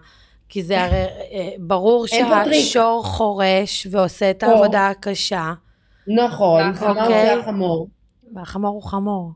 [0.49, 0.95] כי זה הרי
[1.31, 2.07] אה, ברור.
[2.07, 4.43] שהשור חורש ועושה את.
[4.43, 5.53] העבודה הקשה,
[6.07, 7.03] נכון, אוקיי.
[7.03, 7.89] עושה החמור?
[8.35, 9.31] והחמור הוא חמור.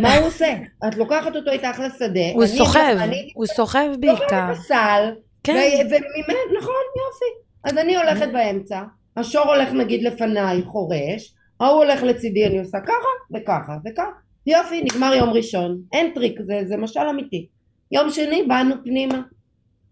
[0.00, 0.54] מה הוא עושה?
[0.88, 2.32] את לוקחת אותו איתך לשדה.
[2.34, 2.96] הוא סוחב,
[3.34, 4.52] הוא סוחב בעיקר.
[4.52, 5.10] את הסל,
[5.44, 7.42] כן, וממנו, נכון, יופי.
[7.64, 8.82] אז אני הולכת באמצע,
[9.16, 14.10] השור הולך נגיד לפניי חורש, ההוא הולך לצידי, אני עושה ככה וככה וככה.
[14.46, 15.78] יופי, נגמר יום ראשון.
[15.92, 17.46] אין טריק, זה, זה משל אמיתי.
[17.92, 19.22] יום שני, באנו פנימה.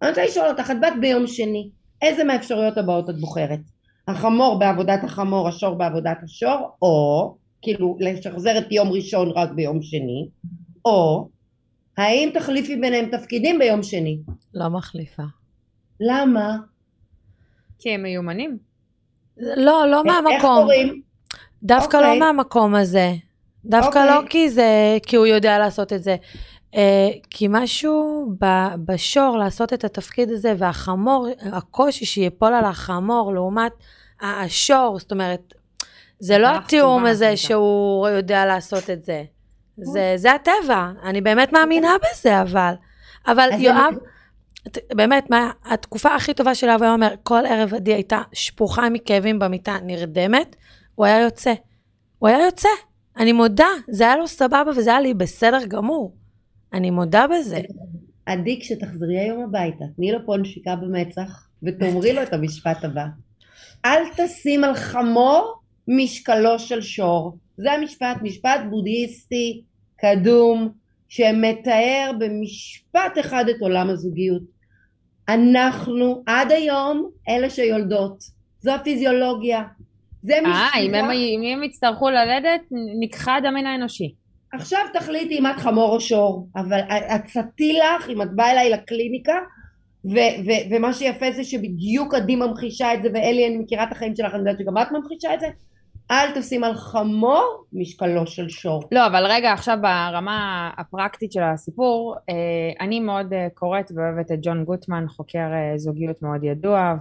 [0.02, 1.70] אני רוצה לשאול אותך, את באת ביום שני,
[2.02, 3.60] איזה מהאפשרויות הבאות את בוחרת?
[4.08, 10.29] החמור בעבודת החמור, השור בעבודת השור, או כאילו לשחזר את יום ראשון רק ביום שני,
[10.85, 11.29] או
[11.96, 14.18] האם תחליפי ביניהם תפקידים ביום שני?
[14.55, 15.23] לא מחליפה.
[16.01, 16.57] למה?
[17.79, 18.59] כי הם מיומנים.
[19.37, 20.62] לא, לא איך מהמקום.
[20.62, 21.01] קוראים?
[21.62, 22.18] דווקא אוקיי.
[22.18, 23.12] לא מהמקום הזה.
[23.64, 24.07] דווקא אוקיי.
[24.07, 26.16] לא כי זה, כי הוא יודע לעשות את זה.
[26.75, 33.73] אה, כי משהו ב- בשור לעשות את התפקיד הזה, והחמור, הקושי שיפול על החמור לעומת
[34.20, 35.55] השור, זאת אומרת,
[36.20, 37.37] זה לא התיאום הזה.
[37.37, 39.22] שהוא יודע לעשות את זה.
[39.83, 42.74] זה, זה הטבע, אני באמת מאמינה בזה, אבל.
[43.26, 43.94] אבל יואב,
[44.94, 49.38] באמת, מה, התקופה הכי טובה של יואב היה אומר, כל ערב עדי הייתה שפוכה מכאבים
[49.38, 50.56] במיטה, נרדמת,
[50.94, 51.54] הוא היה יוצא.
[52.18, 52.68] הוא היה יוצא.
[53.16, 56.16] אני מודה, זה היה לו סבבה וזה היה לי בסדר גמור.
[56.72, 57.61] אני מודה בזה.
[58.26, 63.04] עדי, כשתחזרי היום הביתה, תני לו פה נשיקה במצח, ותאמרי לו את המשפט הבא.
[63.85, 67.37] אל תשים על חמור משקלו של שור.
[67.57, 69.62] זה המשפט, משפט בודהיסטי,
[70.01, 70.69] קדום,
[71.09, 74.43] שמתאר במשפט אחד את עולם הזוגיות.
[75.29, 78.25] אנחנו עד היום אלה שיולדות.
[78.61, 79.62] זו הפיזיולוגיה.
[80.23, 80.79] זה אה, משפט.
[80.81, 82.61] אם הם- אם הם יצטרכו ללדת,
[83.01, 84.14] נכחד המין האנושי.
[84.53, 89.35] עכשיו תחליטי אם את חמור או שור, אבל עצתי לך, אם את באה אליי לקליניקה,
[90.05, 90.11] ו-
[90.47, 94.31] ו- ומה שיפה זה שבדיוק עדי ממחישה את זה, ואלי אני מכירה את החיים שלך,
[94.35, 95.47] אני יודעת שגם את ממחישה את זה,
[96.11, 98.83] אל תשים על חמור משקלו של שור.
[98.92, 102.35] לא, אבל רגע, עכשיו ברמה הפרקטית של הסיפור, אה,
[102.81, 106.94] אני מאוד אה, קוראת ואוהבת את ג'ון גוטמן, חוקר אה, זוגיות מאוד ידוע,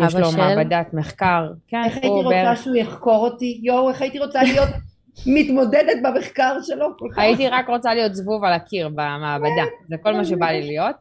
[0.00, 0.36] ויש לו של?
[0.36, 1.46] מעבדת מחקר.
[1.68, 3.60] כן, איך הייתי רוצה בערך- שהוא יחקור אותי?
[3.62, 4.68] יואו, איך הייתי רוצה להיות
[5.26, 6.86] מתמודדת במחקר שלו.
[7.16, 10.96] הייתי רק רוצה להיות זבוב על הקיר במעבדה, זה כל מה שבא לי להיות.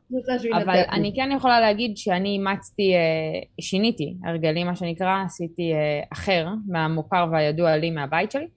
[0.63, 1.13] אבל אני.
[1.15, 2.99] כן יכולה להגיד שאני אימצתי, אה,
[3.61, 8.47] שיניתי הרגלים מה שנקרא, עשיתי אה, אחר מהמוכר והידוע לי מהבית שלי,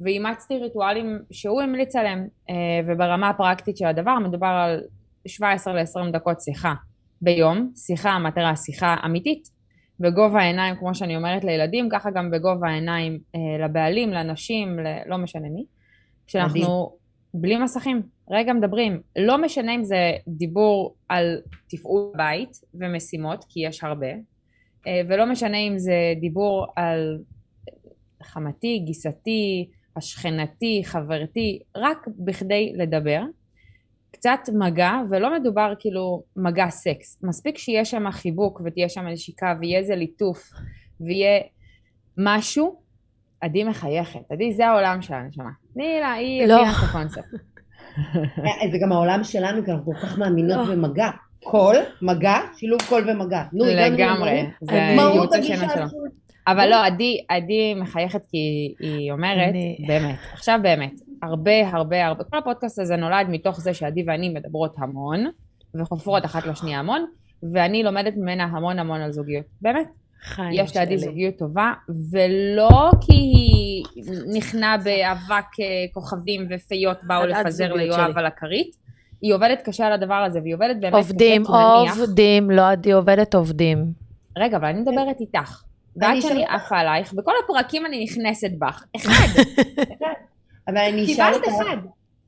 [0.00, 2.54] ואימצתי ריטואלים שהוא המליץ עליהם, אה,
[2.86, 4.80] וברמה הפרקטית של הדבר מדובר על
[5.26, 6.74] 17 ל-20 דקות שיחה
[7.22, 9.57] ביום, שיחה, המטרה שיחה אמיתית,
[10.00, 15.16] בגובה העיניים, כמו שאני אומרת לילדים, ככה גם בגובה העיניים אה, לבעלים, לנשים, ל- לא
[15.16, 15.64] משנה מי,
[16.26, 16.96] כשאנחנו
[17.34, 21.40] בלי מסכים, רגע מדברים, לא משנה אם זה דיבור על
[21.70, 24.06] תפעול בית ומשימות, כי יש הרבה,
[24.86, 27.18] אה, ולא משנה אם זה דיבור על
[28.22, 33.22] חמתי, גיסתי, השכנתי, חברתי, רק בכדי לדבר.
[34.10, 37.18] קצת מגע, ולא מדובר כאילו מגע סקס.
[37.22, 40.50] מספיק שיהיה שם חיבוק ותהיה שם נשיקה ויהיה איזה ליטוף
[41.00, 41.40] ויהיה
[42.16, 42.80] משהו,
[43.40, 44.20] עדי מחייכת.
[44.30, 45.50] עדי זה העולם שלה, נשמה.
[45.74, 46.54] תני לה, היא לא.
[46.54, 47.24] הבינה את הקונספט.
[48.16, 51.08] אה, זה גם העולם שלנו, כי אנחנו כל כך מאמינות במגע.
[51.44, 53.42] קול, מגע, שילוב קול ומגע.
[53.52, 54.46] נו, הגענו לגמרי.
[54.60, 55.86] זה מהות הגישה השם שלו.
[56.46, 60.92] אבל לא, עדי, עדי מחייכת כי היא אומרת, אני- באמת, עכשיו באמת,
[61.22, 65.26] הרבה הרבה הרבה, כל הפודקאסט הזה נולד מתוך זה שעדי ואני מדברות המון,
[65.74, 67.06] וחופרות אחת לשנייה המון,
[67.52, 69.44] ואני לומדת ממנה המון המון על זוגיות.
[69.62, 69.88] באמת,
[70.52, 70.98] יש לעדי.
[70.98, 71.72] זוגיות טובה,
[72.12, 73.84] ולא כי היא
[74.36, 78.18] נכנעה באבק אה, כוכבים ופיות באו לפזר ליואב.
[78.18, 78.76] על הכרית.
[79.22, 82.92] היא עובדת קשה על הדבר הזה, והיא עובדת באמת עובדים, קשה, נניח- עובדים, לא עדי
[82.92, 83.84] עובדת עובדים.
[84.38, 85.62] רגע, אבל אני מדברת איתך.
[85.96, 88.84] ועד אני שאני עפה עלייך, בכל הפרקים אני נכנסת בך.
[88.96, 89.12] אחד,
[90.68, 91.76] אבל אני אשאל קיבלת אותך, אחד.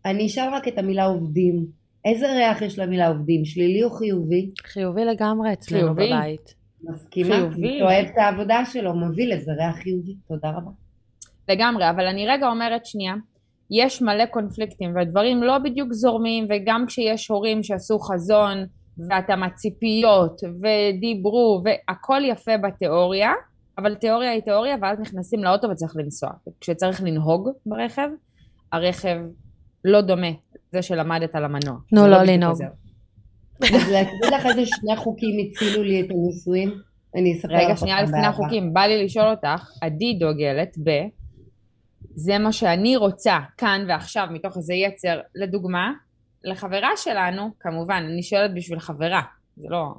[0.04, 1.66] אני אשאל רק את המילה עובדים.
[2.04, 3.44] איזה ריח יש למילה עובדים?
[3.44, 4.50] שלילי או חיובי?
[4.62, 6.06] חיובי לגמרי אצלנו חיובי.
[6.06, 6.54] בבית.
[6.84, 7.34] מסכימה?
[7.34, 7.60] חיובי.
[7.60, 10.14] מי שאוהב את העבודה שלו, מביא לזה ריח חיובי.
[10.28, 10.70] תודה רבה.
[11.48, 13.14] לגמרי, אבל אני רגע אומרת שנייה,
[13.70, 18.66] יש מלא קונפליקטים והדברים לא בדיוק זורמים, וגם כשיש הורים שעשו חזון,
[19.08, 23.32] והתאמת ציפיות, ודיברו, והכל יפה בתיאוריה,
[23.78, 26.30] אבל תיאוריה היא תיאוריה, ואז נכנסים לאוטו וצריך לנסוע.
[26.60, 28.08] כשצריך לנהוג ברכב,
[28.72, 29.16] הרכב
[29.84, 30.30] לא דומה
[30.72, 31.76] לזה שלמדת על המנוע.
[31.92, 32.62] נו, זה לא בדיוק לנהוג.
[33.62, 36.74] אז להגיד לך איזה שני חוקים הצילו לי את הנישואים?
[37.16, 38.26] אני אספר לך רגע, שנייה לפני.
[38.26, 40.90] החוקים, בא לי לשאול אותך, עדי דוגלת ב...
[42.14, 45.92] זה מה שאני רוצה כאן ועכשיו מתוך איזה יצר, לדוגמה,
[46.44, 49.22] לחברה שלנו, כמובן, אני שואלת בשביל חברה,
[49.56, 49.94] זה לא...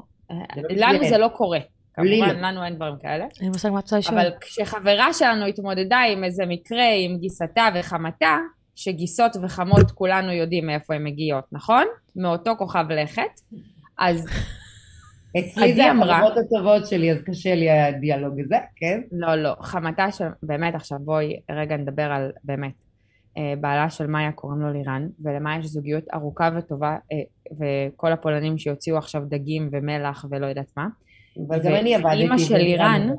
[0.55, 1.59] זה לא לנו בשביל- זה לא קורה,
[1.93, 2.41] כמובן, לא.
[2.41, 4.19] לנו אין דברים כאלה, אין מושג מה את רוצה לשאול.
[4.19, 8.37] אבל כשחברה שלנו התמודדה עם איזה מקרה עם גיסתה וחמתה,
[8.81, 11.83] שגיסות וחמות כולנו יודעים מאיפה הן מגיעות, נכון?
[12.15, 13.41] מאותו כוכב לכת,
[13.99, 14.25] אז
[15.39, 19.01] אצלי זה אמרה- החברות הטובות שלי, אז קשה לי הדיאלוג הזה, כן?
[19.11, 22.71] לא, לא, חמתה של, באמת עכשיו בואי רגע נדבר על, באמת,
[23.37, 27.17] אה, בעלה של מאיה קוראים לו לירן, ולמאיה יש זוגיות ארוכה וטובה, אה,
[27.57, 30.87] וכל הפולנים שיוציאו עכשיו דגים ומלח ולא יודעת מה.
[31.47, 32.15] אבל גם אני עבדתי.
[32.17, 32.57] ואימא של.
[32.57, 33.09] לירן,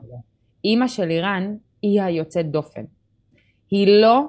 [0.65, 2.85] אימא של לירן היא היוצאת דופן.
[3.71, 4.25] היא לא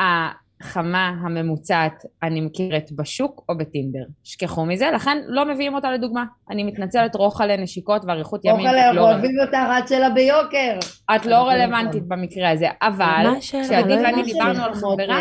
[0.00, 4.04] החמה הממוצעת הנמכרת בשוק או בטינדר.
[4.24, 6.24] שכחו מזה, לכן לא מביאים אותה לדוגמה.
[6.50, 8.66] אני מתנצלת, רוחלה נשיקות ואריכות ימים.
[8.66, 10.78] אוכל לא אוהבים אותה רד שלה ביוקר.
[11.16, 13.64] את לא רלוונטית במקרה הזה, אבל מה השאלה?
[13.64, 14.22] כשעדי לא ואני.
[14.22, 15.20] דיברנו על חברה.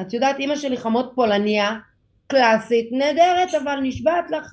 [0.00, 1.76] את יודעת, אימא שלי חמות פולניה,
[2.26, 4.52] קלאסית, נהדרת, אבל נשבעת לך.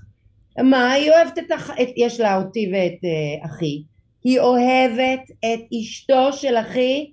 [0.64, 1.70] מה, היא אוהבת את, אח...
[1.70, 1.88] את...
[1.98, 3.84] יש לה אותי ואת uh, אחי.
[4.24, 7.12] היא אוהבת את אשתו של אחי,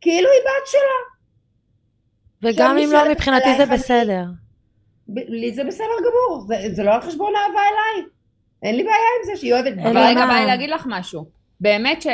[0.00, 1.17] כאילו היא בת שלה.
[2.42, 4.24] וגם אם לא, מבחינתי זה בסדר.
[5.08, 8.08] לי זה בסדר גמור, זה, זה לא על חשבון אהבה אליי.
[8.62, 9.98] אין לי בעיה עם זה שהיא אוהבת אבל.
[9.98, 10.26] רגע.
[10.26, 11.26] בא לי להגיד לך משהו.
[11.60, 12.06] באמת ש...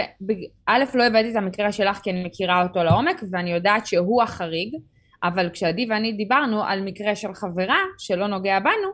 [0.67, 4.75] א', לא הבאתי את המקרה שלך כי אני מכירה אותו לעומק, ואני יודעת שהוא החריג,
[5.23, 8.89] אבל כשעדי ואני דיברנו על מקרה של חברה שלא נוגע בנו,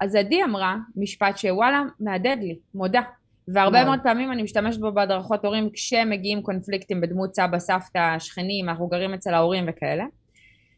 [0.00, 3.00] אז עדי אמרה משפט שוואלה, מהדהד לי, מודה.
[3.48, 3.84] והרבה.
[3.84, 9.14] מאוד פעמים אני משתמשת בו בהדרכות הורים כשמגיעים קונפליקטים בדמות סבא, סבתא, שכנים, אנחנו גרים
[9.14, 10.04] אצל ההורים וכאלה.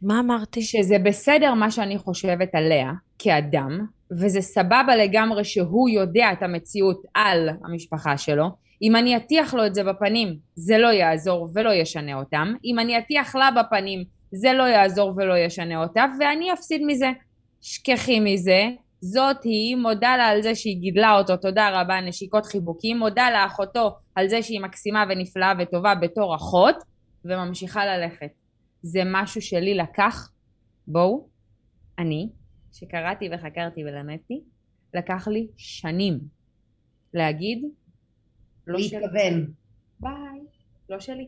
[0.02, 0.62] מה אמרתי?
[0.62, 3.70] שזה בסדר מה שאני חושבת עליה כאדם,
[4.20, 8.44] וזה סבבה לגמרי שהוא יודע את המציאות על המשפחה שלו.
[8.82, 12.52] אם אני אטיח לו את זה בפנים, זה לא יעזור ולא ישנה אותם.
[12.64, 17.06] אם אני אטיח לה בפנים, זה לא יעזור ולא ישנה אותה, ואני אפסיד מזה.
[17.60, 18.62] שכחי מזה.
[19.00, 23.90] זאת היא, מודה לה על זה שהיא גידלה אותו, תודה רבה, נשיקות חיבוקים, מודה לאחותו
[24.14, 26.76] על זה שהיא מקסימה ונפלאה וטובה בתור אחות,
[27.24, 28.45] וממשיכה ללכת.
[28.86, 30.30] זה משהו שלי לקח,
[30.86, 31.28] בואו,
[31.98, 32.28] אני,
[32.72, 34.40] שקראתי וחקרתי ולמדתי,
[34.94, 36.18] לקח לי שנים
[37.14, 37.64] להגיד,
[38.66, 39.46] לא שלי, להתכוון.
[40.00, 40.40] ביי,
[40.90, 41.26] לא שלי.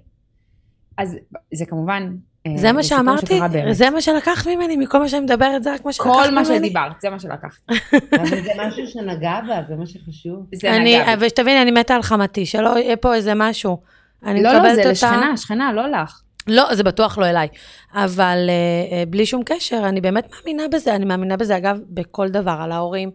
[0.99, 1.17] אז
[1.55, 3.41] זה כמובן, אה, זה מה שאמרתי?
[3.71, 4.77] זה מה שלקחת ממני?
[4.77, 6.29] מכל מה שאני מדברת זה רק מה שלקחת ממני?
[6.29, 7.63] כל מה שדיברת, זה מה שלקחתי.
[8.21, 10.47] אבל זה משהו שנגע בה, זה מה שחשוב.
[10.55, 11.27] זה אני, נגע בי.
[11.27, 13.83] ושתביני, אני מתה על חמתי, שלא יהיה פה איזה משהו.
[14.23, 14.75] אני לא, לא.
[14.75, 16.23] זה לשכנה, שכנה, לא לך.
[16.49, 17.49] לא, זה בטוח לא אליי.
[17.93, 20.95] אבל uh, uh, בלי שום קשר, אני באמת מאמינה בזה.
[20.95, 23.11] אני מאמינה בזה, אגב, בכל דבר, על ההורים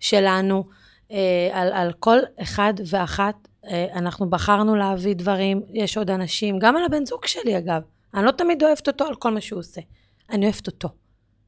[0.00, 0.64] שלנו,
[1.08, 1.12] uh,
[1.52, 3.48] על, על כל אחד ואחת.
[3.64, 7.82] Uh, אנחנו בחרנו להביא דברים, יש עוד אנשים, גם על הבן זוג שלי, אגב.
[8.14, 9.80] אני לא תמיד אוהבת אותו על כל מה שהוא עושה.
[10.30, 10.88] אני אוהבת אותו,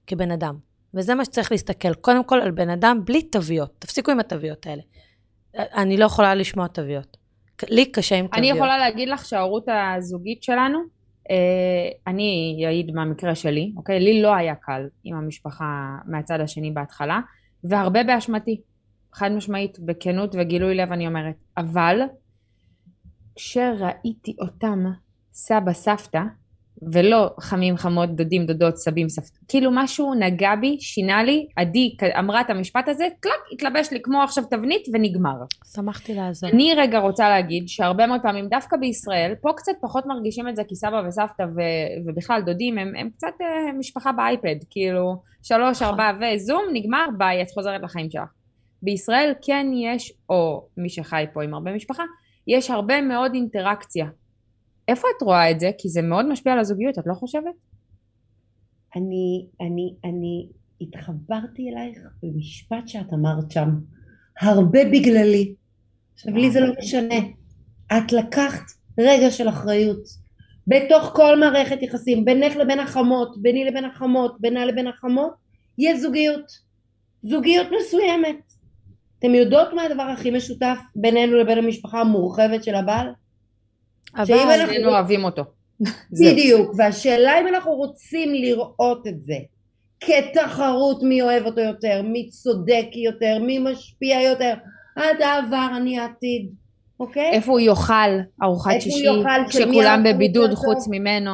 [0.07, 0.55] כבן אדם.
[0.95, 3.71] וזה מה שצריך להסתכל, קודם כל על בן אדם בלי תוויות.
[3.79, 4.83] תפסיקו עם התוויות האלה.
[5.57, 7.17] אני לא יכולה לשמוע תוויות.
[7.69, 8.57] לי קשה עם אני תוויות.
[8.57, 10.79] יכולה להגיד לך שההורות הזוגית שלנו,
[12.07, 14.01] אני אעיד מהמקרה שלי, אוקיי?
[14.01, 17.21] לי לא היה קל עם המשפחה מהצד השני בהתחלה,
[17.65, 18.61] והרבה באשמתי,
[19.13, 21.35] חד משמעית, בכנות וגילוי לב אני אומרת.
[21.57, 22.01] אבל
[23.35, 24.85] כשראיתי אותם
[25.33, 26.23] סבא סבתא,
[26.93, 32.41] ולא חמים חמות דודים דודות סבים סבתא, כאילו משהו נגע בי, שינה לי, עדי אמרה
[32.41, 35.37] את המשפט הזה, קלק, התלבש לי כמו עכשיו תבנית ונגמר.
[35.75, 36.51] שמחתי לעזור.
[36.51, 40.63] אני רגע רוצה להגיד שהרבה מאוד פעמים דווקא בישראל, פה קצת פחות מרגישים את זה
[40.69, 46.01] כי סבא וסבתא ו- ובכלל דודים הם, הם קצת אה, משפחה באייפד, כאילו שלוש, נכון.
[46.01, 48.29] ארבע וזום, נגמר, ביי, את חוזרת לחיים שלך.
[48.83, 52.03] בישראל כן יש, או מי שחי פה עם הרבה משפחה,
[52.47, 54.07] יש הרבה מאוד אינטראקציה.
[54.89, 55.71] איפה את רואה את זה?
[55.79, 57.55] כי זה מאוד משפיע על הזוגיות, את לא חושבת?
[58.97, 60.49] אני, אני, אני
[60.81, 63.69] התחברתי אלייך במשפט שאת אמרת שם,
[64.41, 65.55] הרבה בגללי.
[66.15, 67.19] עכשיו לי זה לא משנה,
[67.87, 68.63] את לקחת
[68.99, 70.27] רגע של אחריות.
[70.67, 75.33] בתוך כל מערכת יחסים, בינך לבין החמות, ביני לבין החמות, בינה לבין החמות,
[75.79, 76.53] יש זוגיות.
[77.23, 78.37] זוגיות מסוימת.
[79.19, 83.07] אתם יודעות מה הדבר הכי משותף בינינו לבין המשפחה המורחבת של הבעל?
[84.15, 85.43] אבל שאם אנחנו- שנינו אוהבים אותו.
[86.21, 89.37] בדיוק, והשאלה אם אנחנו רוצים לראות את זה
[90.01, 94.55] כתחרות מי אוהב אותו יותר, מי צודק יותר, מי משפיע יותר,
[94.99, 96.51] את העבר, אני העתיד,
[97.01, 97.31] אוקיי?
[97.33, 97.93] איפה הוא יאכל
[98.43, 99.07] ארוחת שישי,
[99.49, 100.89] כשכולם בבידוד חוץ?
[100.91, 101.31] ממנו.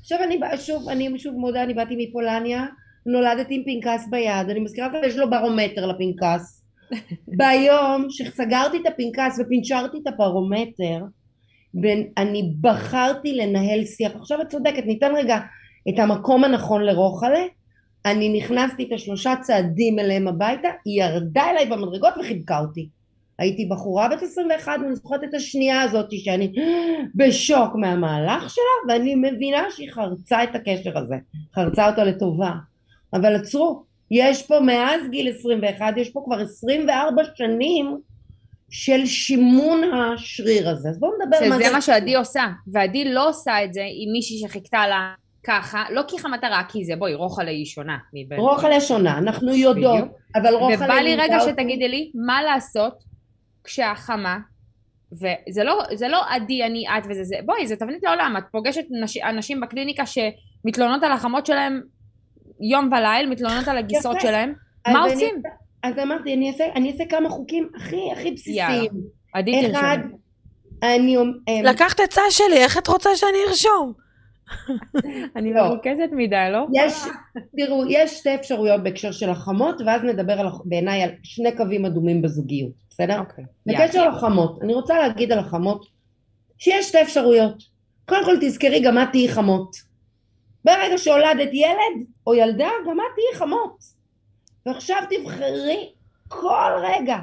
[0.00, 2.66] עכשיו אני באה שוב, אני שוב מודה, אני באתי מפולניה,
[3.06, 6.64] נולדתי עם פנקס ביד, אני מזכירה לך, יש לו ברומטר לפנקס.
[7.38, 11.04] ביום שסגרתי את הפנקס ופינצ'רתי את הברומטר,
[11.74, 14.12] ואני בחרתי לנהל שיח.
[14.16, 15.38] עכשיו את צודקת, ניתן רגע
[15.88, 17.42] את המקום הנכון לרוחלה.
[18.06, 22.88] אני נכנסתי את השלושה צעדים אליהם הביתה, היא ירדה אליי במדרגות וחיבקה אותי.
[23.38, 26.52] הייתי בחורה בת 21 ואני זוכרת את השנייה הזאת שאני
[27.14, 31.14] בשוק מהמהלך שלה ואני מבינה שהיא חרצה את הקשר הזה,
[31.54, 32.52] חרצה אותו לטובה.
[33.14, 37.98] אבל עצרו, יש פה מאז גיל 21, יש פה כבר 24 שנים
[38.70, 40.88] של שימון השריר הזה.
[40.88, 44.38] אז בואו נדבר מה שזה מה שעדי עושה, ועדי לא עושה את זה עם מישהי
[44.48, 45.14] שחיכתה לה
[45.46, 47.98] ככה, לא כי המטרה, כי זה, בואי, רוחלה היא שונה.
[48.36, 50.18] רוחלה שונה, אנחנו יודעות, בדיוק.
[50.34, 50.76] אבל רוחלה...
[50.76, 52.94] ובא לי רגע אותי- שתגידי לי, מה לעשות
[53.64, 54.38] כשהחמה,
[55.12, 58.84] וזה לא, זה לא עדי, אני, את וזה, זה, בואי, זה תבנית לעולם, את פוגשת
[59.02, 61.80] נש, אנשים בקליניקה שמתלוננות על החמות שלהם
[62.60, 64.26] יום וליל, מתלוננות על הגיסות יפה.
[64.26, 64.52] שלהם,
[64.88, 65.42] מה עושים?
[65.82, 68.82] אז אמרתי, אני אעשה, אני אעשה כמה חוקים הכי הכי בסיסיים.
[68.84, 68.88] יאללה.
[69.34, 70.18] עדי אחד, תרשמי.
[70.82, 71.16] אני...
[71.16, 73.92] אמ, לקחת עצה שלי, איך את רוצה שאני ארשום?
[75.36, 75.68] אני לא.
[75.68, 76.66] מרוכזת מדי, לא?
[76.74, 76.92] יש,
[77.56, 82.22] תראו, יש שתי אפשרויות בהקשר של החמות, ואז נדבר על, בעיניי על שני קווים אדומים
[82.22, 83.18] בזוגיות, בסדר?
[83.20, 83.44] אוקיי.
[83.66, 85.86] בקשר לחמות, אני רוצה להגיד על החמות
[86.58, 87.62] שיש שתי אפשרויות.
[88.08, 89.76] קודם כל תזכרי, גם את תהיי חמות.
[90.64, 93.97] ברגע שהולדת ילד או ילדה, גם את תהיי חמות.
[94.68, 95.92] ועכשיו תבחרי
[96.28, 97.18] כל רגע,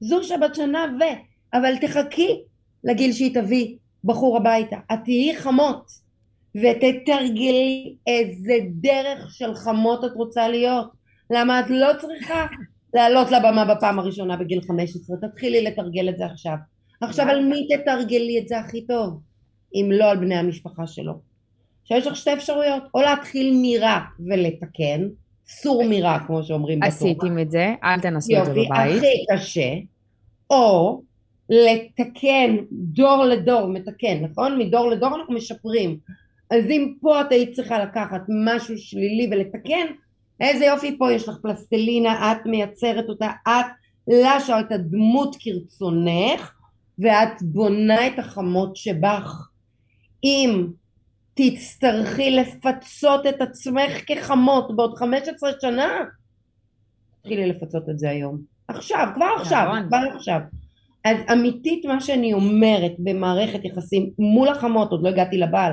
[0.00, 1.02] זו שבת שנה ו...
[1.54, 2.40] אבל תחכי
[2.84, 4.76] לגיל שהיא תביא בחור הביתה.
[4.92, 6.04] את תהיי חמות.
[6.54, 10.90] ותתרגלי איזה דרך של חמות את רוצה להיות.
[11.30, 12.46] למה את לא צריכה
[12.94, 16.56] לעלות לבמה בפעם הראשונה בגיל 15, תתחילי לתרגל את זה עכשיו.
[17.00, 19.20] עכשיו על מי תתרגלי את זה הכי טוב?
[19.74, 21.20] אם לא על בני המשפחה שלו.
[21.82, 25.08] עכשיו יש לך שתי אפשרויות, או להתחיל מרע ולתקן,
[25.46, 26.94] סור מרע כמו שאומרים בתורה.
[26.94, 28.96] עשיתם את זה, אל תנסו את זה יופי, בבית.
[28.96, 29.74] הכי קשה,
[30.50, 31.02] או
[31.48, 34.58] לתקן דור לדור, מתקן, נכון?
[34.58, 35.98] מדור לדור אנחנו משפרים.
[36.50, 39.86] אז אם פה את היית צריכה לקחת משהו שלילי ולתקן,
[40.40, 43.66] איזה יופי פה יש לך פלסטלינה, את מייצרת אותה, את
[44.08, 46.52] לשה את הדמות כרצונך,
[46.98, 49.48] ואת בונה את החמות שבך.
[50.24, 50.66] אם
[51.34, 55.88] תצטרכי לפצות את עצמך כחמות בעוד 15 שנה,
[57.20, 58.38] תתחילי לפצות את זה היום.
[58.68, 59.86] עכשיו, כבר עכשיו, נכון.
[59.88, 60.40] כבר עכשיו.
[61.04, 65.72] אז אמיתית מה שאני אומרת במערכת יחסים מול החמות, עוד לא הגעתי לבעל,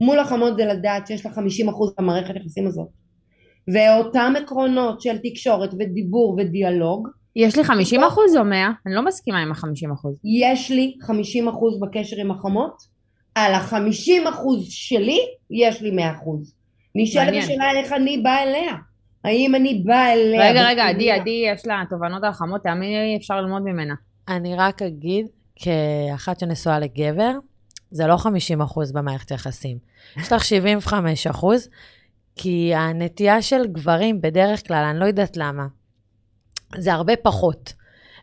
[0.00, 1.40] מול החמות זה לדעת שיש לך 50%
[1.98, 2.88] במערכת יחסים הזאת.
[3.74, 8.70] ואותם עקרונות של תקשורת ודיבור ודיאלוג, יש לי 50 אחוז או 100?
[8.86, 10.16] אני לא מסכימה עם ה-50 אחוז.
[10.24, 11.10] יש לי 50%
[11.80, 12.91] בקשר עם החמות,
[13.34, 15.18] על ה-50% שלי
[15.50, 15.92] יש לי 100%.
[16.94, 17.42] נשאלת מעניין.
[17.42, 18.74] השאלה איך אני באה אליה.
[19.24, 20.50] האם אני באה אליה...
[20.50, 20.84] רגע, רגע?
[20.84, 23.94] עדי, עדי, יש לה תובנות על חמות, תאמיני לי, אפשר ללמוד ממנה.
[24.28, 25.26] אני רק אגיד,
[25.56, 27.32] כאחת שנשואה לגבר,
[27.90, 28.18] זה לא 50%
[28.94, 29.78] במערכת יחסים.
[30.16, 30.42] יש לך
[31.32, 31.44] 75%,
[32.36, 35.66] כי הנטייה של גברים, בדרך כלל, אני לא יודעת למה,
[36.76, 37.72] זה הרבה פחות.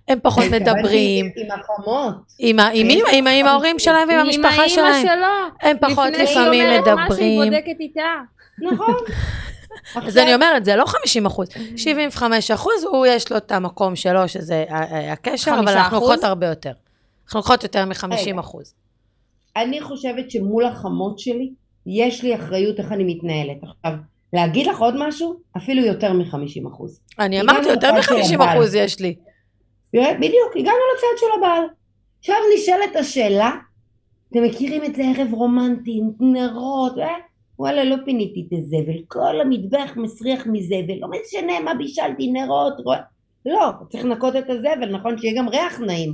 [0.10, 2.14] הם פחות התכוונתי מדברים, עם החמות.
[2.40, 4.94] עם עם עם- עם ההורים שלהם ועם המשפחה עם שלהם.
[4.94, 5.70] האימא שלו.
[5.70, 7.54] הם פחות לפני שהיא לפעמים אומרת משהו, היא מדברים.
[7.54, 8.02] בודקת איתה.
[8.72, 8.96] נכון.
[10.08, 11.48] אז אני אומרת, זה לא 50 אחוז,
[11.78, 14.66] 75 אחוז, הוא יש לו את המקום שלו, שזה
[15.12, 15.98] הקשר, אבל אנחנו?
[15.98, 16.72] לוקחות הרבה יותר.
[17.26, 18.74] אנחנו לוקחות יותר מ-50 אחוז.
[19.58, 21.50] אני חושבת שמול החמות שלי,
[21.86, 23.58] יש לי אחריות איך אני מתנהלת.
[23.64, 24.00] עכשיו,
[24.34, 25.40] להגיד לך עוד משהו?
[25.58, 27.00] אפילו יותר מ-50 אחוז.
[27.20, 28.50] אני אמרתי, יותר לצד של מ-50 הבעל.
[28.58, 29.16] אחוז יש לי.
[29.94, 31.64] בדיוק, הגענו לצד של הבעל.
[32.20, 33.52] עכשיו נשאלת השאלה,
[34.32, 37.16] אתם מכירים את זה ערב רומנטי, נרות, אה?
[37.60, 42.98] וואלה, לא פיניתי את הזבל, כל המטבח מסריח מזבל, לא משנה מה בישלתי, נרות, רוע...
[43.46, 45.18] לא, צריך לנקות את הזבל, נכון?
[45.18, 46.14] שיהיה גם ריח נעים.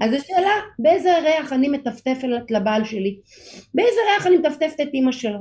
[0.00, 3.18] אז השאלה, באיזה ריח אני מטפטפת לבעל שלי?
[3.74, 5.38] באיזה ריח אני מטפטפת את אימא שלו?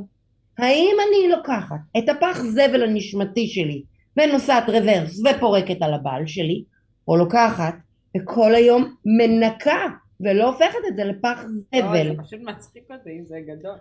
[0.57, 3.83] האם אני לוקחת את הפח זבל הנשמתי שלי
[4.17, 6.63] ונוסעת רוורס ופורקת על הבעל שלי,
[7.07, 7.75] או לוקחת
[8.17, 9.85] וכל היום מנקה
[10.19, 12.15] ולא הופכת את זה לפח זבל.
[12.15, 13.77] זה פשוט מצחיק אותי, זה גדול.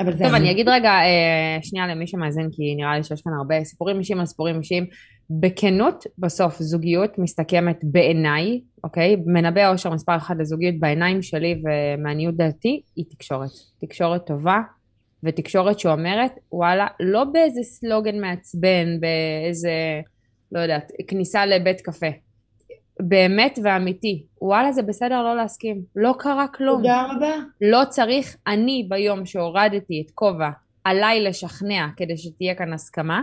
[0.00, 0.50] אבל זה טוב, אני אמיתי.
[0.52, 4.26] אגיד רגע, אה, שנייה למי שמאזין, כי נראה לי שיש כאן הרבה סיפורים אישיים על
[4.26, 4.86] סיפורים אישיים.
[5.30, 9.16] בכנות, בסוף, זוגיות מסתכמת בעיניי, אוקיי?
[9.26, 13.50] מנבא האושר מספר אחת לזוגיות בעיניים שלי ומעניות דעתי, היא תקשורת.
[13.80, 14.60] תקשורת טובה,
[15.22, 19.70] ותקשורת שאומרת, וואלה, לא באיזה סלוגן מעצבן, באיזה,
[20.52, 22.06] לא יודעת, כניסה לבית קפה.
[23.00, 26.76] באמת ואמיתי, וואלה זה בסדר לא להסכים, לא קרה כלום.
[26.76, 27.34] תודה רבה.
[27.60, 30.50] לא צריך, אני ביום שהורדתי את כובע
[30.84, 33.22] עליי לשכנע כדי שתהיה כאן הסכמה,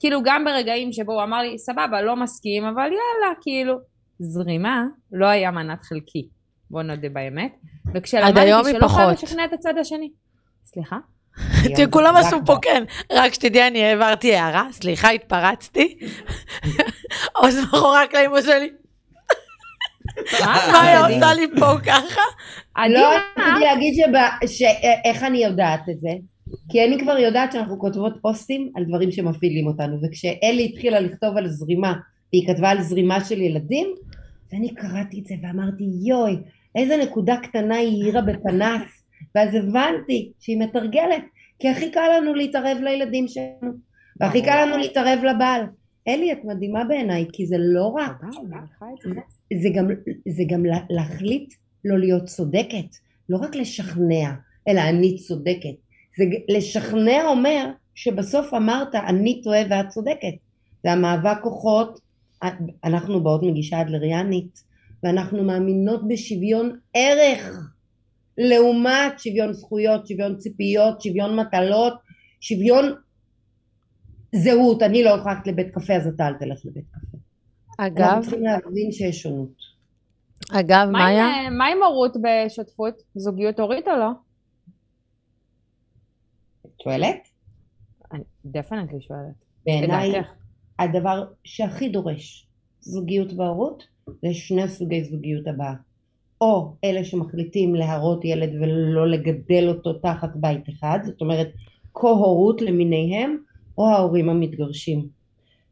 [0.00, 3.74] כאילו גם ברגעים שבו הוא אמר לי סבבה לא מסכים אבל יאללה כאילו
[4.18, 6.28] זרימה לא היה מנת חלקי
[6.70, 7.54] בוא נודה באמת
[7.94, 9.10] וכשלמדתי שלא חייב.
[9.10, 10.10] לשכנע את הצד השני
[10.64, 10.98] סליחה?
[11.76, 12.84] תראי, כולם עשו פה כן.
[13.12, 15.98] רק שתדעי, אני העברתי הערה, סליחה, התפרצתי.
[17.36, 18.70] עוז מאחורי הקלעים עושה לי,
[20.40, 21.16] מה היא.
[21.16, 22.20] עושה לי פה ככה?
[22.76, 24.62] לא עדינה, רציתי להגיד שבא- ש-
[25.04, 26.08] איך אני יודעת את זה
[26.70, 31.48] כי אני כבר יודעת שאנחנו כותבות פוסטים על דברים שמפעילים אותנו וכשאלי התחילה לכתוב על
[31.48, 31.92] זרימה
[32.32, 33.86] והיא כתבה על זרימה של ילדים
[34.52, 36.36] ואני קראתי את זה ואמרתי יואי
[36.76, 39.03] איזה נקודה קטנה היא העירה בפנס
[39.34, 41.24] ואז הבנתי שהיא מתרגלת
[41.58, 43.72] כי הכי קל לנו להתערב לילדים שלנו
[44.20, 45.62] והכי קל לנו להתערב לבעל
[46.08, 48.12] אלי את מדהימה בעיניי כי זה לא רק
[49.62, 49.88] זה גם,
[50.28, 51.54] זה גם לה- להחליט
[51.84, 52.96] לא להיות צודקת,
[53.28, 54.30] לא רק לשכנע,
[54.68, 55.74] אלא אני צודקת.
[56.18, 60.34] זה לשכנע אומר שבסוף אמרת אני טועה ואת צודקת.
[60.82, 62.00] זה המאבק כוחות,
[62.84, 64.62] אנחנו באות מגישה אדלריאנית,
[65.02, 67.70] ואנחנו מאמינות בשוויון ערך,
[68.38, 71.94] לעומת שוויון זכויות, שוויון ציפיות, שוויון מטלות,
[72.40, 72.94] שוויון
[74.34, 74.82] זהות.
[74.82, 77.18] אני לא הולכת לבית קפה אז אתה אל תלך לבית קפה.
[77.78, 79.74] אנחנו אגב, צריכים להבין שיש שונות.
[80.52, 83.02] אגב, מה עם, מאיה, אה, מה עם הורות בשותפות?
[83.14, 84.10] זוגיות הורית או לא?
[86.66, 87.28] את שואלת?
[88.44, 89.44] דפנטלי שואלת.
[89.66, 90.12] בעיניי.
[90.78, 92.46] הדבר שהכי דורש
[92.80, 95.74] זוגיות והורות זה שני סוגי זוגיות הבאה.
[96.44, 101.52] או אלה שמחליטים להרות ילד ולא לגדל אותו תחת בית אחד, זאת אומרת
[101.94, 103.36] כה-הורות למיניהם,
[103.78, 105.06] או ההורים המתגרשים.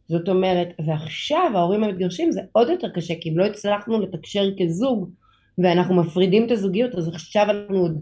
[0.09, 5.11] זאת אומרת, ועכשיו ההורים המתגרשים זה עוד יותר קשה, כי אם לא הצלחנו לתקשר כזוג
[5.59, 8.01] ואנחנו מפרידים את הזוגיות, אז עכשיו אנחנו עוד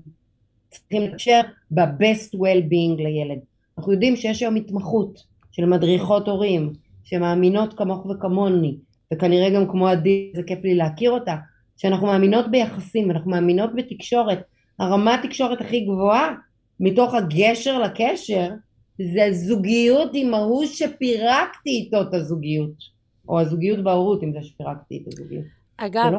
[0.70, 1.40] צריכים לתקשר
[1.70, 3.38] ב-best well-being לילד.
[3.78, 6.72] אנחנו יודעים שיש היום התמחות של מדריכות הורים
[7.04, 8.76] שמאמינות כמוך וכמוני
[9.12, 11.36] וכנראה גם כמו עדי זה כיף לי להכיר אותה
[11.80, 14.38] שאנחנו מאמינות ביחסים אנחנו מאמינות בתקשורת.
[14.78, 16.34] הרמת תקשורת הכי גבוהה
[16.80, 18.50] מתוך הגשר לקשר
[18.98, 23.00] זה זוגיות עם ההוא שפירקתי איתו את הזוגיות.
[23.28, 25.44] או הזוגיות בהורות עם זה שפירקתי את הזוגיות.
[25.76, 26.18] אגב, לא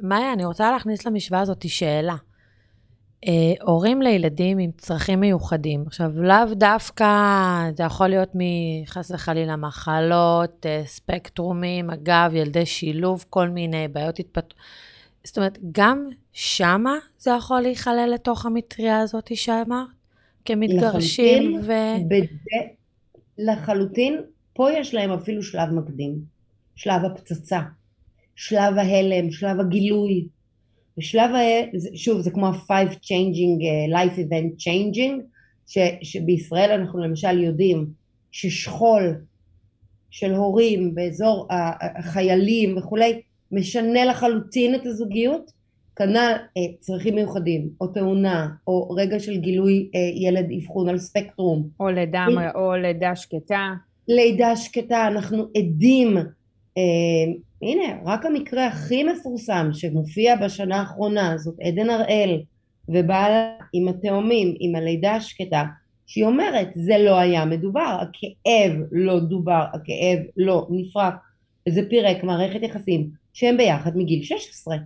[0.00, 2.16] מאיה, אני רוצה להכניס למשוואה הזאת שאלה.
[3.26, 7.06] אה, הורים לילדים עם צרכים מיוחדים, עכשיו לאו דווקא,
[7.76, 14.54] זה יכול להיות מחס וחלילה מחלות, אה, ספקטרומים, אגב, ילדי שילוב, כל מיני בעיות התפתחות.
[15.24, 19.86] זאת אומרת, גם שמה זה יכול להיכלל לתוך המטריה הזאת שאמרת?
[20.44, 21.72] כמתגרשים ו...
[22.08, 22.26] בד...
[23.38, 24.20] לחלוטין
[24.54, 26.18] פה יש להם אפילו שלב מקדים
[26.76, 27.60] שלב הפצצה
[28.36, 30.26] שלב ההלם שלב הגילוי
[30.98, 31.38] בשלב ה...
[31.94, 35.22] שוב זה כמו ה-five changing uh, life event changing
[35.66, 35.78] ש...
[36.02, 37.86] שבישראל אנחנו למשל יודעים
[38.30, 39.14] ששכול
[40.10, 41.46] של הורים באזור
[41.98, 43.20] החיילים וכולי
[43.52, 45.52] משנה לחלוטין את הזוגיות
[45.96, 51.68] כנ"ל אה, צרכים מיוחדים או תאונה או רגע של גילוי אה, ילד אבחון על ספקטרום
[51.80, 53.70] או לידה, או לידה שקטה.
[54.08, 56.22] לידה שקטה אנחנו עדים אה,
[57.62, 62.40] הנה, רק המקרה הכי מפורסם שמופיע בשנה האחרונה זאת עדן הראל
[62.88, 65.64] ובעלה עם התאומים, עם הלידה השקטה,
[66.06, 71.14] שהיא אומרת זה לא היה מדובר, הכאב לא דובר, הכאב לא נפרק,
[71.68, 74.76] וזה פירק מערכת יחסים שהם ביחד מגיל 16.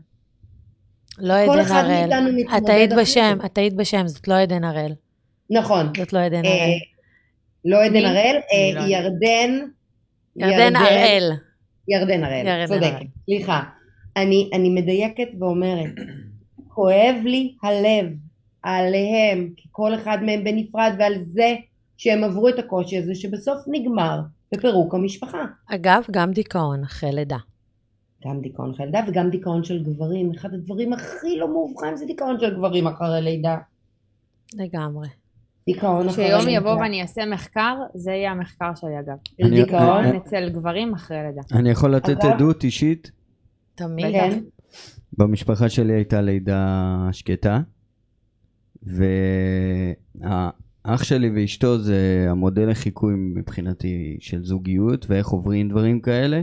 [1.18, 2.10] לא כל עדן אחד הראל.
[2.56, 2.90] את היית.
[2.92, 4.92] בשם, את היית בשם, זאת לא עדן הראל.
[5.50, 5.92] נכון.
[5.98, 6.78] זאת לא עדן אה, הראל.
[7.64, 8.04] לא עדן?
[8.04, 8.88] הראל, לא אה, יודעת.
[8.88, 9.58] ירדן.
[10.36, 11.32] ירדן הראל.
[11.88, 13.06] ירדן הראל, צודקת.
[13.24, 13.62] סליחה.
[14.16, 15.94] אני, אני מדייקת ואומרת,
[16.68, 18.06] כואב לי הלב
[18.62, 21.54] עליהם, כי כל אחד מהם בנפרד, ועל זה
[21.96, 24.20] שהם עברו את הקושי הזה, שבסוף נגמר
[24.54, 25.44] בפירוק המשפחה.
[25.66, 27.38] אגב, גם דיכאון אחרי לידה.
[28.26, 30.30] גם דיכאון אחרי לידה וגם דיכאון של גברים.
[30.30, 33.56] אחד הדברים הכי לא מאובחן זה דיכאון של גברים אחרי לידה.
[34.54, 35.08] לגמרי.
[35.68, 36.38] דיכאון אחרי לידה.
[36.38, 39.16] כשיום יבוא ואני אעשה מחקר, זה יהיה המחקר שלי אגב.
[39.50, 40.04] דיכאון.
[40.04, 41.42] אצל גברים אחרי לידה.
[41.52, 43.10] אני יכול לתת עדות אישית?
[43.74, 44.14] תמיד.
[45.18, 47.60] במשפחה שלי הייתה לידה שקטה,
[48.82, 56.42] והאח שלי ואשתו זה המודל לחיקוי מבחינתי של זוגיות ואיך עוברים דברים כאלה,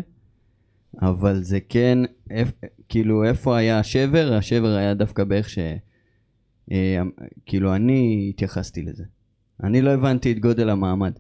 [1.02, 2.00] אבל זה כן,
[2.30, 2.52] איפ,
[2.90, 4.34] כאילו איפה היה השבר?
[4.34, 5.60] השבר היה דווקא באיך ש...
[6.72, 7.02] אה,
[7.46, 9.04] כאילו אני התייחסתי לזה.
[9.64, 11.14] אני לא הבנתי את גודל המעמד.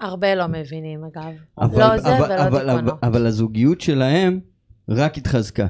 [0.00, 1.32] הרבה לא מבינים, אגב.
[1.58, 3.04] אבל, לא זה אבל, ולא אבל, אבל, דיכאונות.
[3.04, 4.40] אבל הזוגיות שלהם
[4.88, 5.66] רק התחזקה.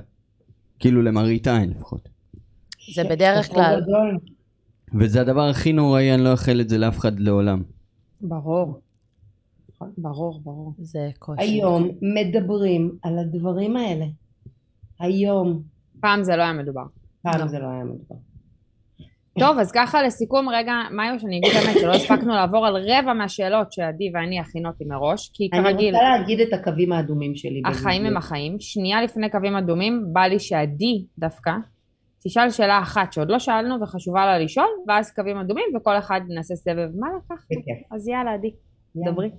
[0.79, 2.09] כאילו למראית עין לפחות.
[2.95, 3.81] זה בדרך כלל.
[5.01, 7.63] וזה הדבר הכי נוראי, אני לא אאחל את זה לאף אחד לעולם.
[8.21, 8.81] ברור.
[9.99, 10.75] ברור, ברור.
[10.79, 11.43] זה קושי.
[11.43, 14.07] היום מדברים על הדברים האלה.
[15.01, 15.63] היום.
[16.01, 16.85] פעם זה לא היה מדובר.
[17.23, 17.47] פעם לא.
[17.47, 18.32] זה לא היה מדבר.
[19.39, 23.73] טוב, אז ככה לסיכום, רגע, מאיו, שאני אגיד באמת שלא הספקנו לעבור על רבע מהשאלות
[23.73, 27.63] שעדי ואני הכינותי מראש, כי אני כרגיל, רוצה להגיד את הקווים האדומים שלי.
[27.65, 28.17] החיים הם.
[28.17, 28.57] החיים.
[28.61, 31.53] שנייה לפני קווים אדומים, בא לי שעדי דווקא
[32.25, 36.55] תשאל שאלה אחת שעוד לא שאלנו וחשובה לה לשאול, ואז קווים אדומים וכל אחד נעשה
[36.55, 36.89] סבב.
[36.99, 37.47] מה לקחת?
[37.91, 38.51] אז יאללה, עדי.
[38.97, 39.31] דברי.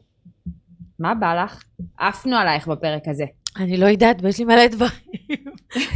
[0.99, 1.63] מה בא לך?
[1.97, 3.25] עפנו עלייך בפרק הזה.
[3.59, 4.91] אני לא יודעת, ויש לי מלא דברים.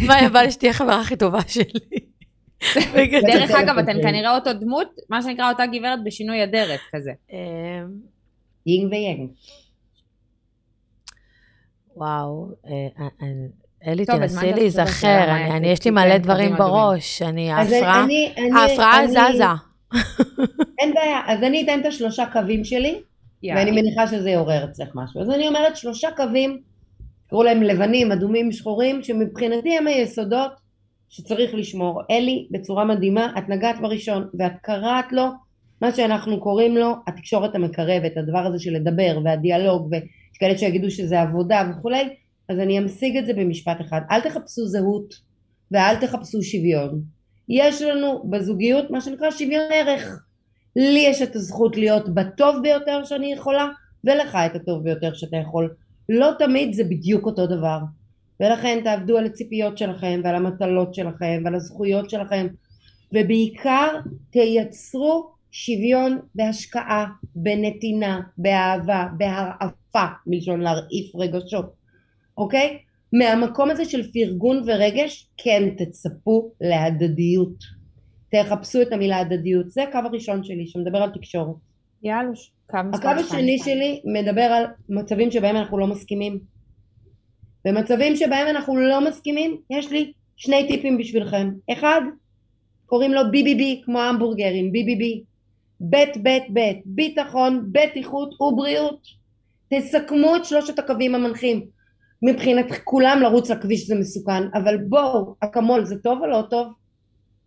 [0.08, 1.80] מה, בא לי שתהיה חברה הכי טובה שלי.
[2.62, 4.04] דרך טלפון אגב, אתן שלי.
[4.04, 7.12] כנראה אותו דמות, מה שנקרא אותה גברת בשינוי אדרת כזה.
[7.32, 7.38] אמ,
[8.66, 9.30] יינג ויאנג.
[11.96, 16.56] וואו, אה, אה, אה, אלי, תנסי להיזכר, יש לי מלא דברים.
[16.58, 19.44] בראש, אני, ההפרעה, זזה.
[20.80, 21.22] אין בעיה.
[21.28, 23.02] אז אני אתן את השלושה קווים שלי.
[23.44, 25.22] ואני מניחה שזה יעורר אצלך משהו.
[25.22, 26.62] אז אני אומרת שלושה קווים,
[27.30, 30.52] קראו להם לבנים, אדומים, שחורים, שמבחינתי הם היסודות
[31.10, 32.02] שצריך לשמור.
[32.12, 35.24] אלי, בצורה מדהימה, את נגעת בראשון, ואת קראת לו
[35.82, 41.22] מה שאנחנו קוראים לו התקשורת המקרבת, הדבר הזה של לדבר והדיאלוג, ויש כאלה שיגידו שזה
[41.22, 42.10] עבודה וכולי,
[42.50, 44.02] אז אני אמשיג את זה במשפט אחד.
[44.12, 45.14] אל תחפשו זהות
[45.72, 47.02] ואל תחפשו שוויון.
[47.50, 50.20] יש לנו בזוגיות מה שנקרא שוויון ערך.
[50.76, 53.68] לי יש את הזכות להיות בטוב ביותר שאני יכולה,
[54.04, 55.74] ולך את הטוב ביותר שאתה יכול.
[56.10, 57.78] לא תמיד זה בדיוק אותו דבר.
[58.40, 62.48] ולכן תעבדו על הציפיות שלכם ועל המטלות שלכם ועל הזכויות שלכם
[63.14, 63.88] ובעיקר
[64.32, 71.74] תייצרו שוויון בהשקעה, בנתינה, באהבה, בהרעפה, מלשון להרעיף רגשות,
[72.38, 72.78] אוקיי?
[73.14, 77.78] מהמקום הזה של פרגון ורגש כן תצפו להדדיות.
[78.32, 81.56] תחפשו את המילה הדדיות, זה הקו הראשון שלי שמדבר על תקשורת.
[82.04, 82.32] יאללה,
[82.70, 83.78] קו הקו מספר השני שתיים.
[83.78, 86.40] שלי מדבר על מצבים שבהם אנחנו לא מסכימים.
[87.66, 91.50] במצבים שבהם אנחנו לא מסכימים, יש לי שני טיפים בשבילכם.
[91.72, 92.02] אחד,
[92.86, 95.24] קוראים לו BBB, כמו המבורגרים, BBB.
[95.80, 99.00] בית בית בית, ביטחון, בטיחות ובריאות.
[99.74, 101.66] תסכמו את שלושת הקווים המנחים.
[102.22, 106.68] מבחינת כולם לרוץ לכביש זה מסוכן, אבל בואו, אקמול זה טוב או לא טוב?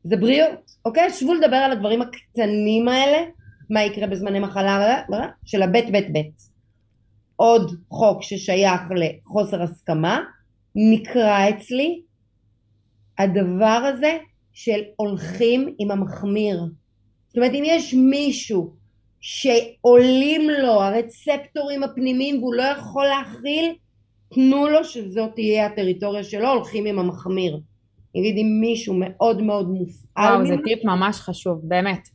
[0.04, 1.10] זה בריאות, אוקיי?
[1.10, 3.18] שבו לדבר על הדברים הקטנים האלה,
[3.70, 5.02] מה יקרה בזמני מחלה
[5.44, 6.49] של הבית בית בית.
[7.40, 10.20] עוד חוק ששייך לחוסר הסכמה,
[10.74, 12.02] נקרא אצלי
[13.18, 14.18] הדבר הזה
[14.52, 16.64] של הולכים עם המחמיר.
[17.28, 18.72] זאת אומרת אם יש מישהו
[19.20, 23.74] שעולים לו הרצפטורים הפנימיים והוא לא יכול להכיל,
[24.34, 27.60] תנו לו שזאת תהיה הטריטוריה שלו, הולכים עם המחמיר.
[28.14, 32.08] נגיד אם מישהו מאוד מאוד מופעל וואו, זה טיפ ממש חשוב, באמת.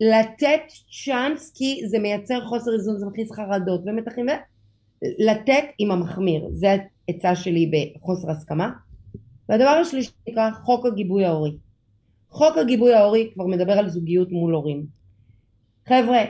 [0.00, 0.62] לתת
[1.04, 4.26] צ'אנס כי זה מייצר חוסר איזון, זה מכניס חרדות ומתחים,
[5.18, 6.76] לתת עם המחמיר, זה
[7.08, 8.70] העצה שלי בחוסר הסכמה.
[9.48, 11.56] והדבר השלישי נקרא חוק הגיבוי ההורי.
[12.30, 14.86] חוק הגיבוי ההורי כבר מדבר על זוגיות מול הורים.
[15.88, 16.24] חבר'ה,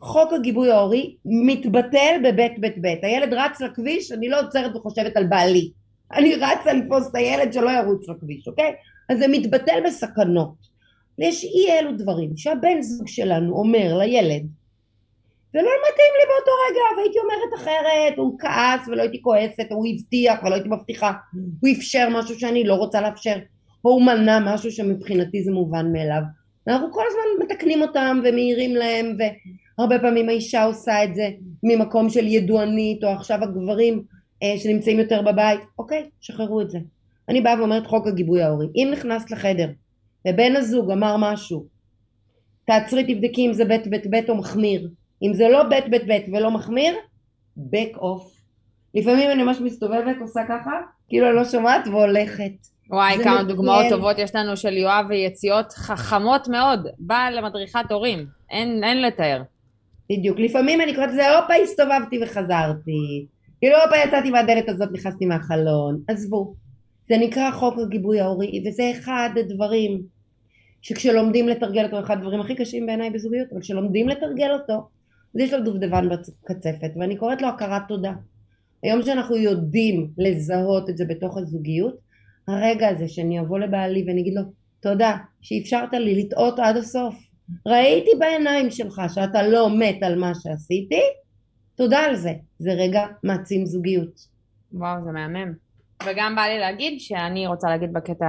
[0.00, 3.04] חוק הגיבוי ההורי מתבטל בבית בית בית.
[3.04, 5.70] הילד רץ לכביש, אני לא עוצרת וחושבת על בעלי.
[6.12, 8.72] אני רצה לתפוס את הילד שלא ירוץ לכביש, אוקיי?
[9.08, 10.54] אז זה מתבטל בסכנות.
[11.18, 14.46] ויש אי אלו דברים שהבן זוג שלנו אומר לילד,
[15.54, 20.42] ולא מתאים לי באותו רגע, והייתי אומרת אחרת, הוא כעס ולא הייתי כועסת, הוא הבטיח
[20.44, 21.12] ולא הייתי מבטיחה,
[21.60, 23.36] הוא אפשר משהו שאני לא רוצה לאפשר,
[23.84, 26.22] או הוא מנע משהו שמבחינתי זה מובן מאליו.
[26.68, 31.28] אנחנו כל הזמן מתקנים אותם ומעירים להם, והרבה פעמים האישה עושה את זה
[31.62, 34.02] ממקום של ידוענית, או עכשיו הגברים
[34.42, 36.78] אה, שנמצאים יותר בבית, אוקיי, שחררו את זה.
[37.28, 38.66] אני באה ואומרת חוק הגיבוי ההורי.
[38.76, 39.70] אם נכנסת לחדר
[40.28, 41.64] ובן הזוג אמר משהו,
[42.66, 44.88] תעצרי תבדקי אם זה בית בית בית או מחמיר.
[45.22, 46.94] אם זה לא בית בית בית ולא מחמיר,
[47.58, 48.40] back off.
[48.94, 50.70] לפעמים אני ממש מסתובבת, עושה ככה,
[51.08, 52.52] כאילו אני לא שומעת והולכת.
[52.90, 53.48] וואי, כמה מצוין.
[53.48, 56.86] דוגמאות טובות יש לנו של יואב ויציאות חכמות מאוד.
[56.98, 59.42] באה למדריכת הורים, אין, אין לתאר.
[60.10, 60.38] בדיוק.
[60.38, 63.26] לפעמים אני קוראת לזה, הופה, הסתובבתי וחזרתי.
[63.60, 66.00] כאילו, הופה, יצאתי מהדלת הזאת, נכנסתי מהחלון.
[66.08, 66.54] עזבו.
[67.08, 70.02] זה נקרא חוק הגיבוי ההורי, וזה אחד הדברים
[70.82, 74.88] שכשלומדים לתרגל אותו, אחד הדברים הכי קשים בעיניי בזוגיות, אבל כשלומדים לתרגל אותו,
[75.34, 78.12] אז יש לו דובדבן בקצפת, ואני קוראת לו הכרת תודה.
[78.82, 81.94] היום שאנחנו יודעים לזהות את זה בתוך הזוגיות,
[82.48, 84.42] הרגע הזה שאני אבוא לבעלי ואני אגיד לו,
[84.80, 87.14] תודה שאפשרת לי לטעות עד הסוף.
[87.66, 91.00] ראיתי בעיניים שלך שאתה לא מת על מה שעשיתי,
[91.74, 92.32] תודה על זה.
[92.58, 94.20] זה רגע מעצים זוגיות.
[94.72, 95.52] וואו, זה מהמם.
[96.06, 98.26] וגם בא לי להגיד שאני רוצה להגיד בקטע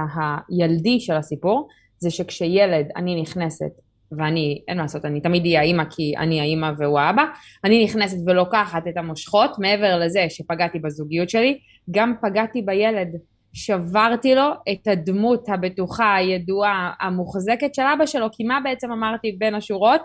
[0.48, 3.70] הילדי של הסיפור, זה שכשילד, אני נכנסת,
[4.18, 7.24] ואני, אין מה לעשות, אני תמיד אהיה האימא כי אני האימא והוא האבא,
[7.64, 11.58] אני נכנסת ולוקחת את המושכות, מעבר לזה שפגעתי בזוגיות שלי,
[11.90, 13.08] גם פגעתי בילד.
[13.54, 19.54] שברתי לו את הדמות הבטוחה, הידועה, המוחזקת של אבא שלו, כי מה בעצם אמרתי בין
[19.54, 20.00] השורות?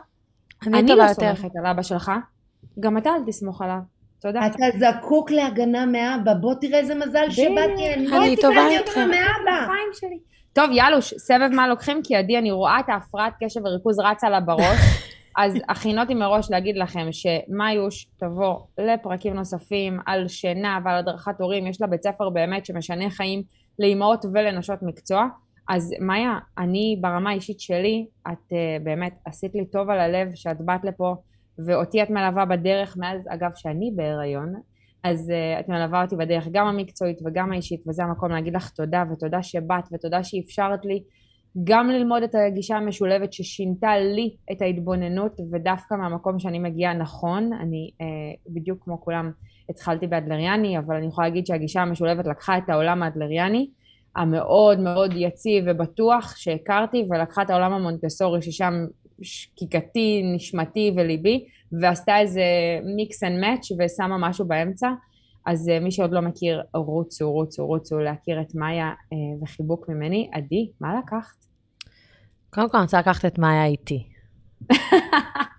[0.68, 1.08] אני אני לא.
[1.08, 2.12] סומכת על אבא שלך,
[2.80, 3.80] גם אתה אל תסמוך עליו.
[4.22, 4.48] תודה.
[4.48, 8.08] אתה זקוק להגנה מאבא, בוא תראה איזה מזל שבאתי אני.
[8.08, 8.78] טובה תקראתי.
[8.78, 9.68] אותך מאבא.
[10.58, 12.02] טוב, יאלוש, סבב מה לוקחים?
[12.04, 14.80] כי עדי, אני רואה את ההפרעת קשב וריכוז רצה לה בראש,
[15.42, 21.82] אז הכינותי מראש להגיד לכם שמאיוש תבוא לפרקים נוספים על שינה ועל הדרכת הורים, יש
[21.82, 23.44] לה בית ספר באמת שמשנה חיים
[23.80, 25.28] לאימהות ולנשות מקצוע.
[25.70, 30.62] אז מאיה, אני ברמה האישית שלי, את uh, באמת עשית לי טוב על הלב שאת
[30.62, 31.16] באת לפה,
[31.66, 34.54] ואותי את מלווה בדרך מאז, אגב, שאני בהיריון,
[35.10, 39.04] אז uh, את מלווה אותי בדרך גם המקצועית וגם האישית, וזה המקום להגיד לך תודה,
[39.12, 41.04] ותודה שבאת, ותודה שאפשרת לי
[41.64, 47.90] גם ללמוד את הגישה המשולבת ששינתה לי את ההתבוננות, ודווקא מהמקום שאני מגיעה נכון, אני
[48.02, 48.06] uh,
[48.54, 49.32] בדיוק כמו כולם
[49.70, 53.70] התחלתי באדלריאני, אבל אני יכולה להגיד שהגישה המשולבת לקחה את העולם האדלריאני,
[54.16, 58.74] המאוד מאוד יציב ובטוח שהכרתי, ולקחה את העולם המונטסורי ששם
[59.22, 61.46] שקיקתי, נשמתי וליבי,
[61.82, 62.44] ועשתה איזה
[62.96, 64.90] מיקס אנד מאץ' ושמה משהו באמצע.
[65.46, 70.30] אז אה, מי שעוד לא מכיר, רוצו, רוצו, רוצו להכיר את מאיה אה, וחיבוק ממני.
[70.34, 71.46] עדי, מה לקחת?
[72.50, 74.08] קודם כל אני רוצה לקחת את מאיה איתי.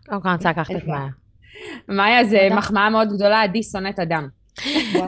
[0.08, 0.86] קודם כל אני רוצה לקחת את?
[0.88, 1.08] מאיה.
[1.88, 2.48] מאיה זה.
[2.56, 4.28] מחמאה מאוד גדולה, עדי שונאת אדם.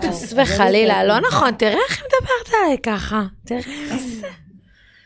[0.02, 1.04] חס זה וחלילה.
[1.04, 3.22] לא נכון, תראה איך היא מדברת עליי ככה.
[3.44, 3.62] תראה.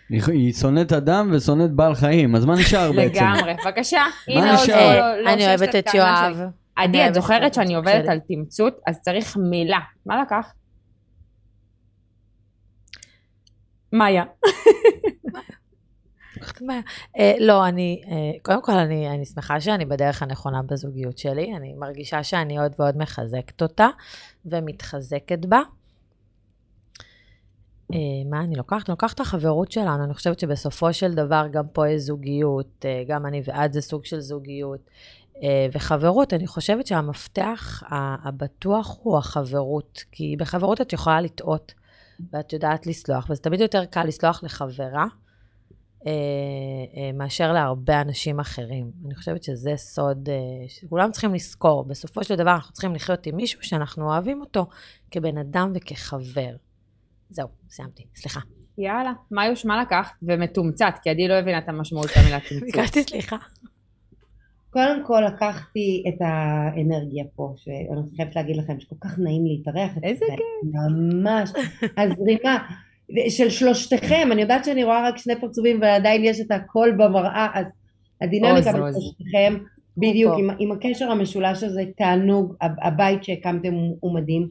[0.08, 3.14] היא- היא שונאת אדם ושונאת בעל חיים, אז מה נשאר בעצם?
[3.14, 4.02] לגמרי, בבקשה.
[4.28, 4.98] עוד נשאר?
[4.98, 6.40] לא- לא אני אוהבת את יואב.
[6.76, 8.08] עדי, את אוהבת זוכרת את שאני עובדת.
[8.08, 9.78] על תמצות, אז צריך מילה.
[10.06, 10.22] מה?
[13.92, 14.24] מאיה.
[16.50, 16.80] את מאיה.
[17.18, 21.56] אה, לא, אני, אה, קודם כל אני, אני שמחה שאני בדרך הנכונה בזוגיות שלי.
[21.56, 23.88] אני מרגישה שאני עוד ועוד מחזקת אותה
[24.46, 25.60] ומתחזקת בה.
[27.92, 27.98] אה,
[28.30, 28.88] מה אני לוקחת?
[28.88, 30.04] אני לוקחת את החברות שלנו.
[30.04, 34.04] אני חושבת שבסופו של דבר גם פה יש זוגיות, אה, גם אני ואת זה סוג
[34.04, 34.90] של זוגיות.
[35.42, 37.82] אה, וחברות, אני חושבת שהמפתח
[38.24, 41.74] הבטוח הוא החברות, כי בחברות את יכולה לטעות,
[42.32, 45.06] ואת יודעת לסלוח, וזה תמיד יותר קל לסלוח לחברה,
[47.14, 48.90] מאשר להרבה אנשים אחרים.
[49.06, 50.28] אני חושבת שזה סוד
[50.68, 51.84] שכולם צריכים לזכור.
[51.84, 54.66] בסופו של דבר אנחנו צריכים לחיות עם מישהו שאנחנו אוהבים אותו
[55.10, 56.56] כבן אדם וכחבר.
[57.34, 58.40] זהו, סיימתי, סליחה.
[58.78, 60.12] יאללה, מאיוש, מה לקחת?
[60.22, 62.62] ומתומצת, כי עדי לא הבינה את המשמעות של המילה תמצות.
[62.62, 63.36] ביקשתי סליחה.
[64.70, 69.90] קודם כל לקחתי את האנרגיה פה, שאני חייבת להגיד לכם שכל כך נעים להתארח.
[70.02, 70.72] איזה כיף.
[70.74, 71.50] ממש.
[71.96, 72.58] הזרימה
[73.28, 77.66] של שלושתכם, אני יודעת שאני רואה רק שני פרצופים ועדיין יש את הכל במראה, אז
[78.20, 78.94] הדינמיקה בין עוז.
[78.94, 79.54] שלושתכם,
[79.96, 80.34] בדיוק.
[80.38, 84.48] עם, עם הקשר המשולש הזה, תענוג, הב- הבית שהקמתם הוא מדהים.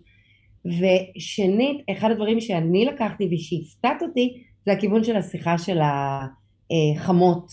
[0.66, 7.52] ושנית, אחד הדברים שאני לקחתי ושהפתעת אותי, זה הכיוון של השיחה של החמות.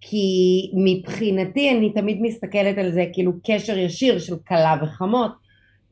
[0.00, 0.26] כי
[0.74, 5.30] מבחינתי אני תמיד מסתכלת על זה כאילו קשר ישיר של כלה וחמות,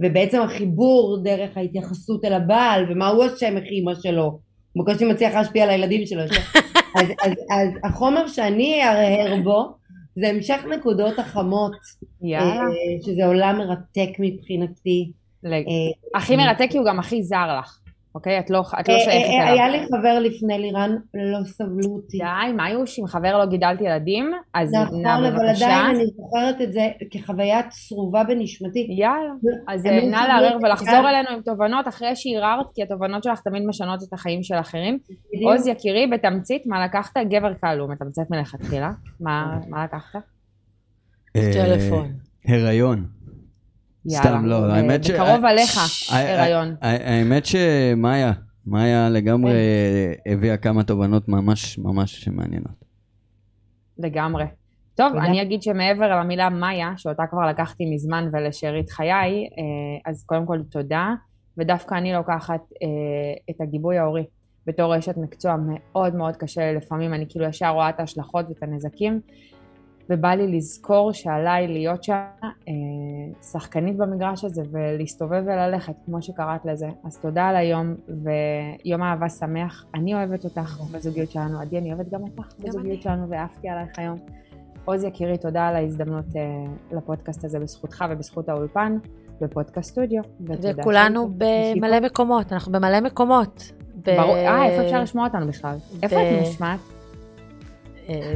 [0.01, 4.39] ובעצם החיבור דרך ההתייחסות אל הבעל, ומה הוא אשם איך אימא שלו,
[4.73, 6.23] הוא בקושי מצליח להשפיע על הילדים שלו.
[6.23, 6.31] אז,
[7.01, 9.75] אז, אז, אז החומר שאני ארהר בו
[10.17, 11.77] זה המשך נקודות החמות,
[12.23, 12.61] יאללה.
[12.61, 15.13] אה, שזה עולם מרתק מבחינתי.
[15.45, 17.79] אה, הכי מרתק כי הוא גם הכי זר לך,
[18.15, 18.39] אוקיי?
[18.39, 19.81] את לא את לא אה, שייכת אה, היה אליו.
[19.81, 22.19] לי חבר לפני לירן, לא סבלו אותי.
[22.19, 24.33] די, מה היו שעם חבר לא גידלתי ילדים?
[24.55, 25.67] אז נכון, נא אבל בבקשה.
[25.67, 28.87] עדיין אני זוכרת את זה כחוויה צרובה בנשמתי.
[28.99, 29.33] יאללה.
[29.69, 31.09] אז אה, נא לערער ולחזור.
[31.11, 34.99] אלינו עם תובנות אחרי שהרהרת, כי התובנות שלך תמיד משנות את החיים של אחרים.
[35.45, 37.17] עוז יקירי, בתמצית, מה לקחת?
[37.31, 38.91] גבר קל, הוא מתמצת מלכתחילה.
[39.21, 40.21] מה מה לקחת?
[41.37, 42.13] אה, טלפון.
[42.49, 43.22] הריון.
[44.07, 44.23] יאללה.
[44.25, 45.79] סתם, לא, אה, האמת ש- בקרוב עליך,
[46.13, 46.75] אה, הריון.
[46.81, 48.33] ה- האמת שמאיה,
[48.67, 49.53] מאיה לגמרי
[50.27, 52.85] הביאה כמה תובנות ממש ממש מעניינות.
[53.99, 54.45] לגמרי.
[54.95, 55.17] טוב.
[55.17, 59.09] אני אגיד שמעבר למילה מאיה, שאותה כבר לקחתי מזמן ולשארית חיי,
[59.59, 61.15] אה, אז קודם כל תודה,
[61.59, 62.89] ודווקא אני לוקחת אה,
[63.51, 64.25] את הגיבוי ההורי.
[64.67, 69.21] בתור אשת מקצוע מאוד מאוד קשה לפעמים, אני כאילו ישר רואה את ההשלכות ואת הנזקים,
[70.13, 72.73] ובא לי לזכור שעליי להיות שם אה,
[73.43, 76.89] שחקנית במגרש הזה ולהסתובב וללכת, כמו שקראת לזה.
[77.05, 79.85] אז תודה על היום, ויום אהבה שמח.
[79.95, 83.03] אני אוהבת אותך בזוגיות שלנו, עדי, אני אוהבת גם אותך בזוגיות אני.
[83.03, 84.19] שלנו, ואהבתי עלייך היום.
[84.85, 86.43] עוז יקירי, תודה על ההזדמנות אה,
[86.97, 88.99] לפודקאסט הזה בזכותך ובזכות האולפן
[89.41, 90.23] בפודקאסט סטודיו.
[90.47, 91.29] וכולנו.
[91.29, 93.73] במלא מקומות, אנחנו במלא מקומות.
[93.95, 95.77] ברור, אה, איפה אפשר לשמוע אותנו בכלל?
[96.03, 96.81] איפה את מושמעת?
[98.09, 98.35] אה,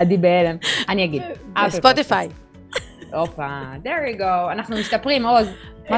[0.00, 0.56] עדי בהלם.
[0.88, 1.22] אני אגיד.
[1.66, 2.28] בספוטיפיי.
[2.28, 2.50] פודקאסט.
[3.14, 3.48] הופה,
[3.84, 4.52] there you go.
[4.52, 5.48] אנחנו משתפרים, עוז.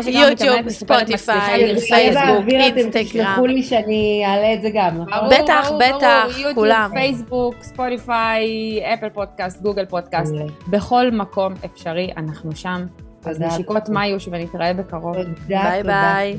[0.06, 3.02] יוטיוב, ספוטיפיי, פייסבוק, אינסטגרם.
[3.04, 5.28] תשלחו לי שאני אעלה את זה גם, נכון?
[5.30, 6.90] בטח, בטח, ברור, יוטיוב, כולם.
[6.94, 10.34] פייסבוק, Spotify, Apple Podcast, Google Podcast,
[10.68, 12.86] בכל מקום אפשרי, אנחנו שם.
[13.24, 13.40] אז.
[13.40, 15.16] נשיקות מיוש ונתראה בקרוב.
[15.48, 15.82] ביי.
[15.82, 16.36] ביי.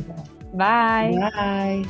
[0.53, 1.83] ביי.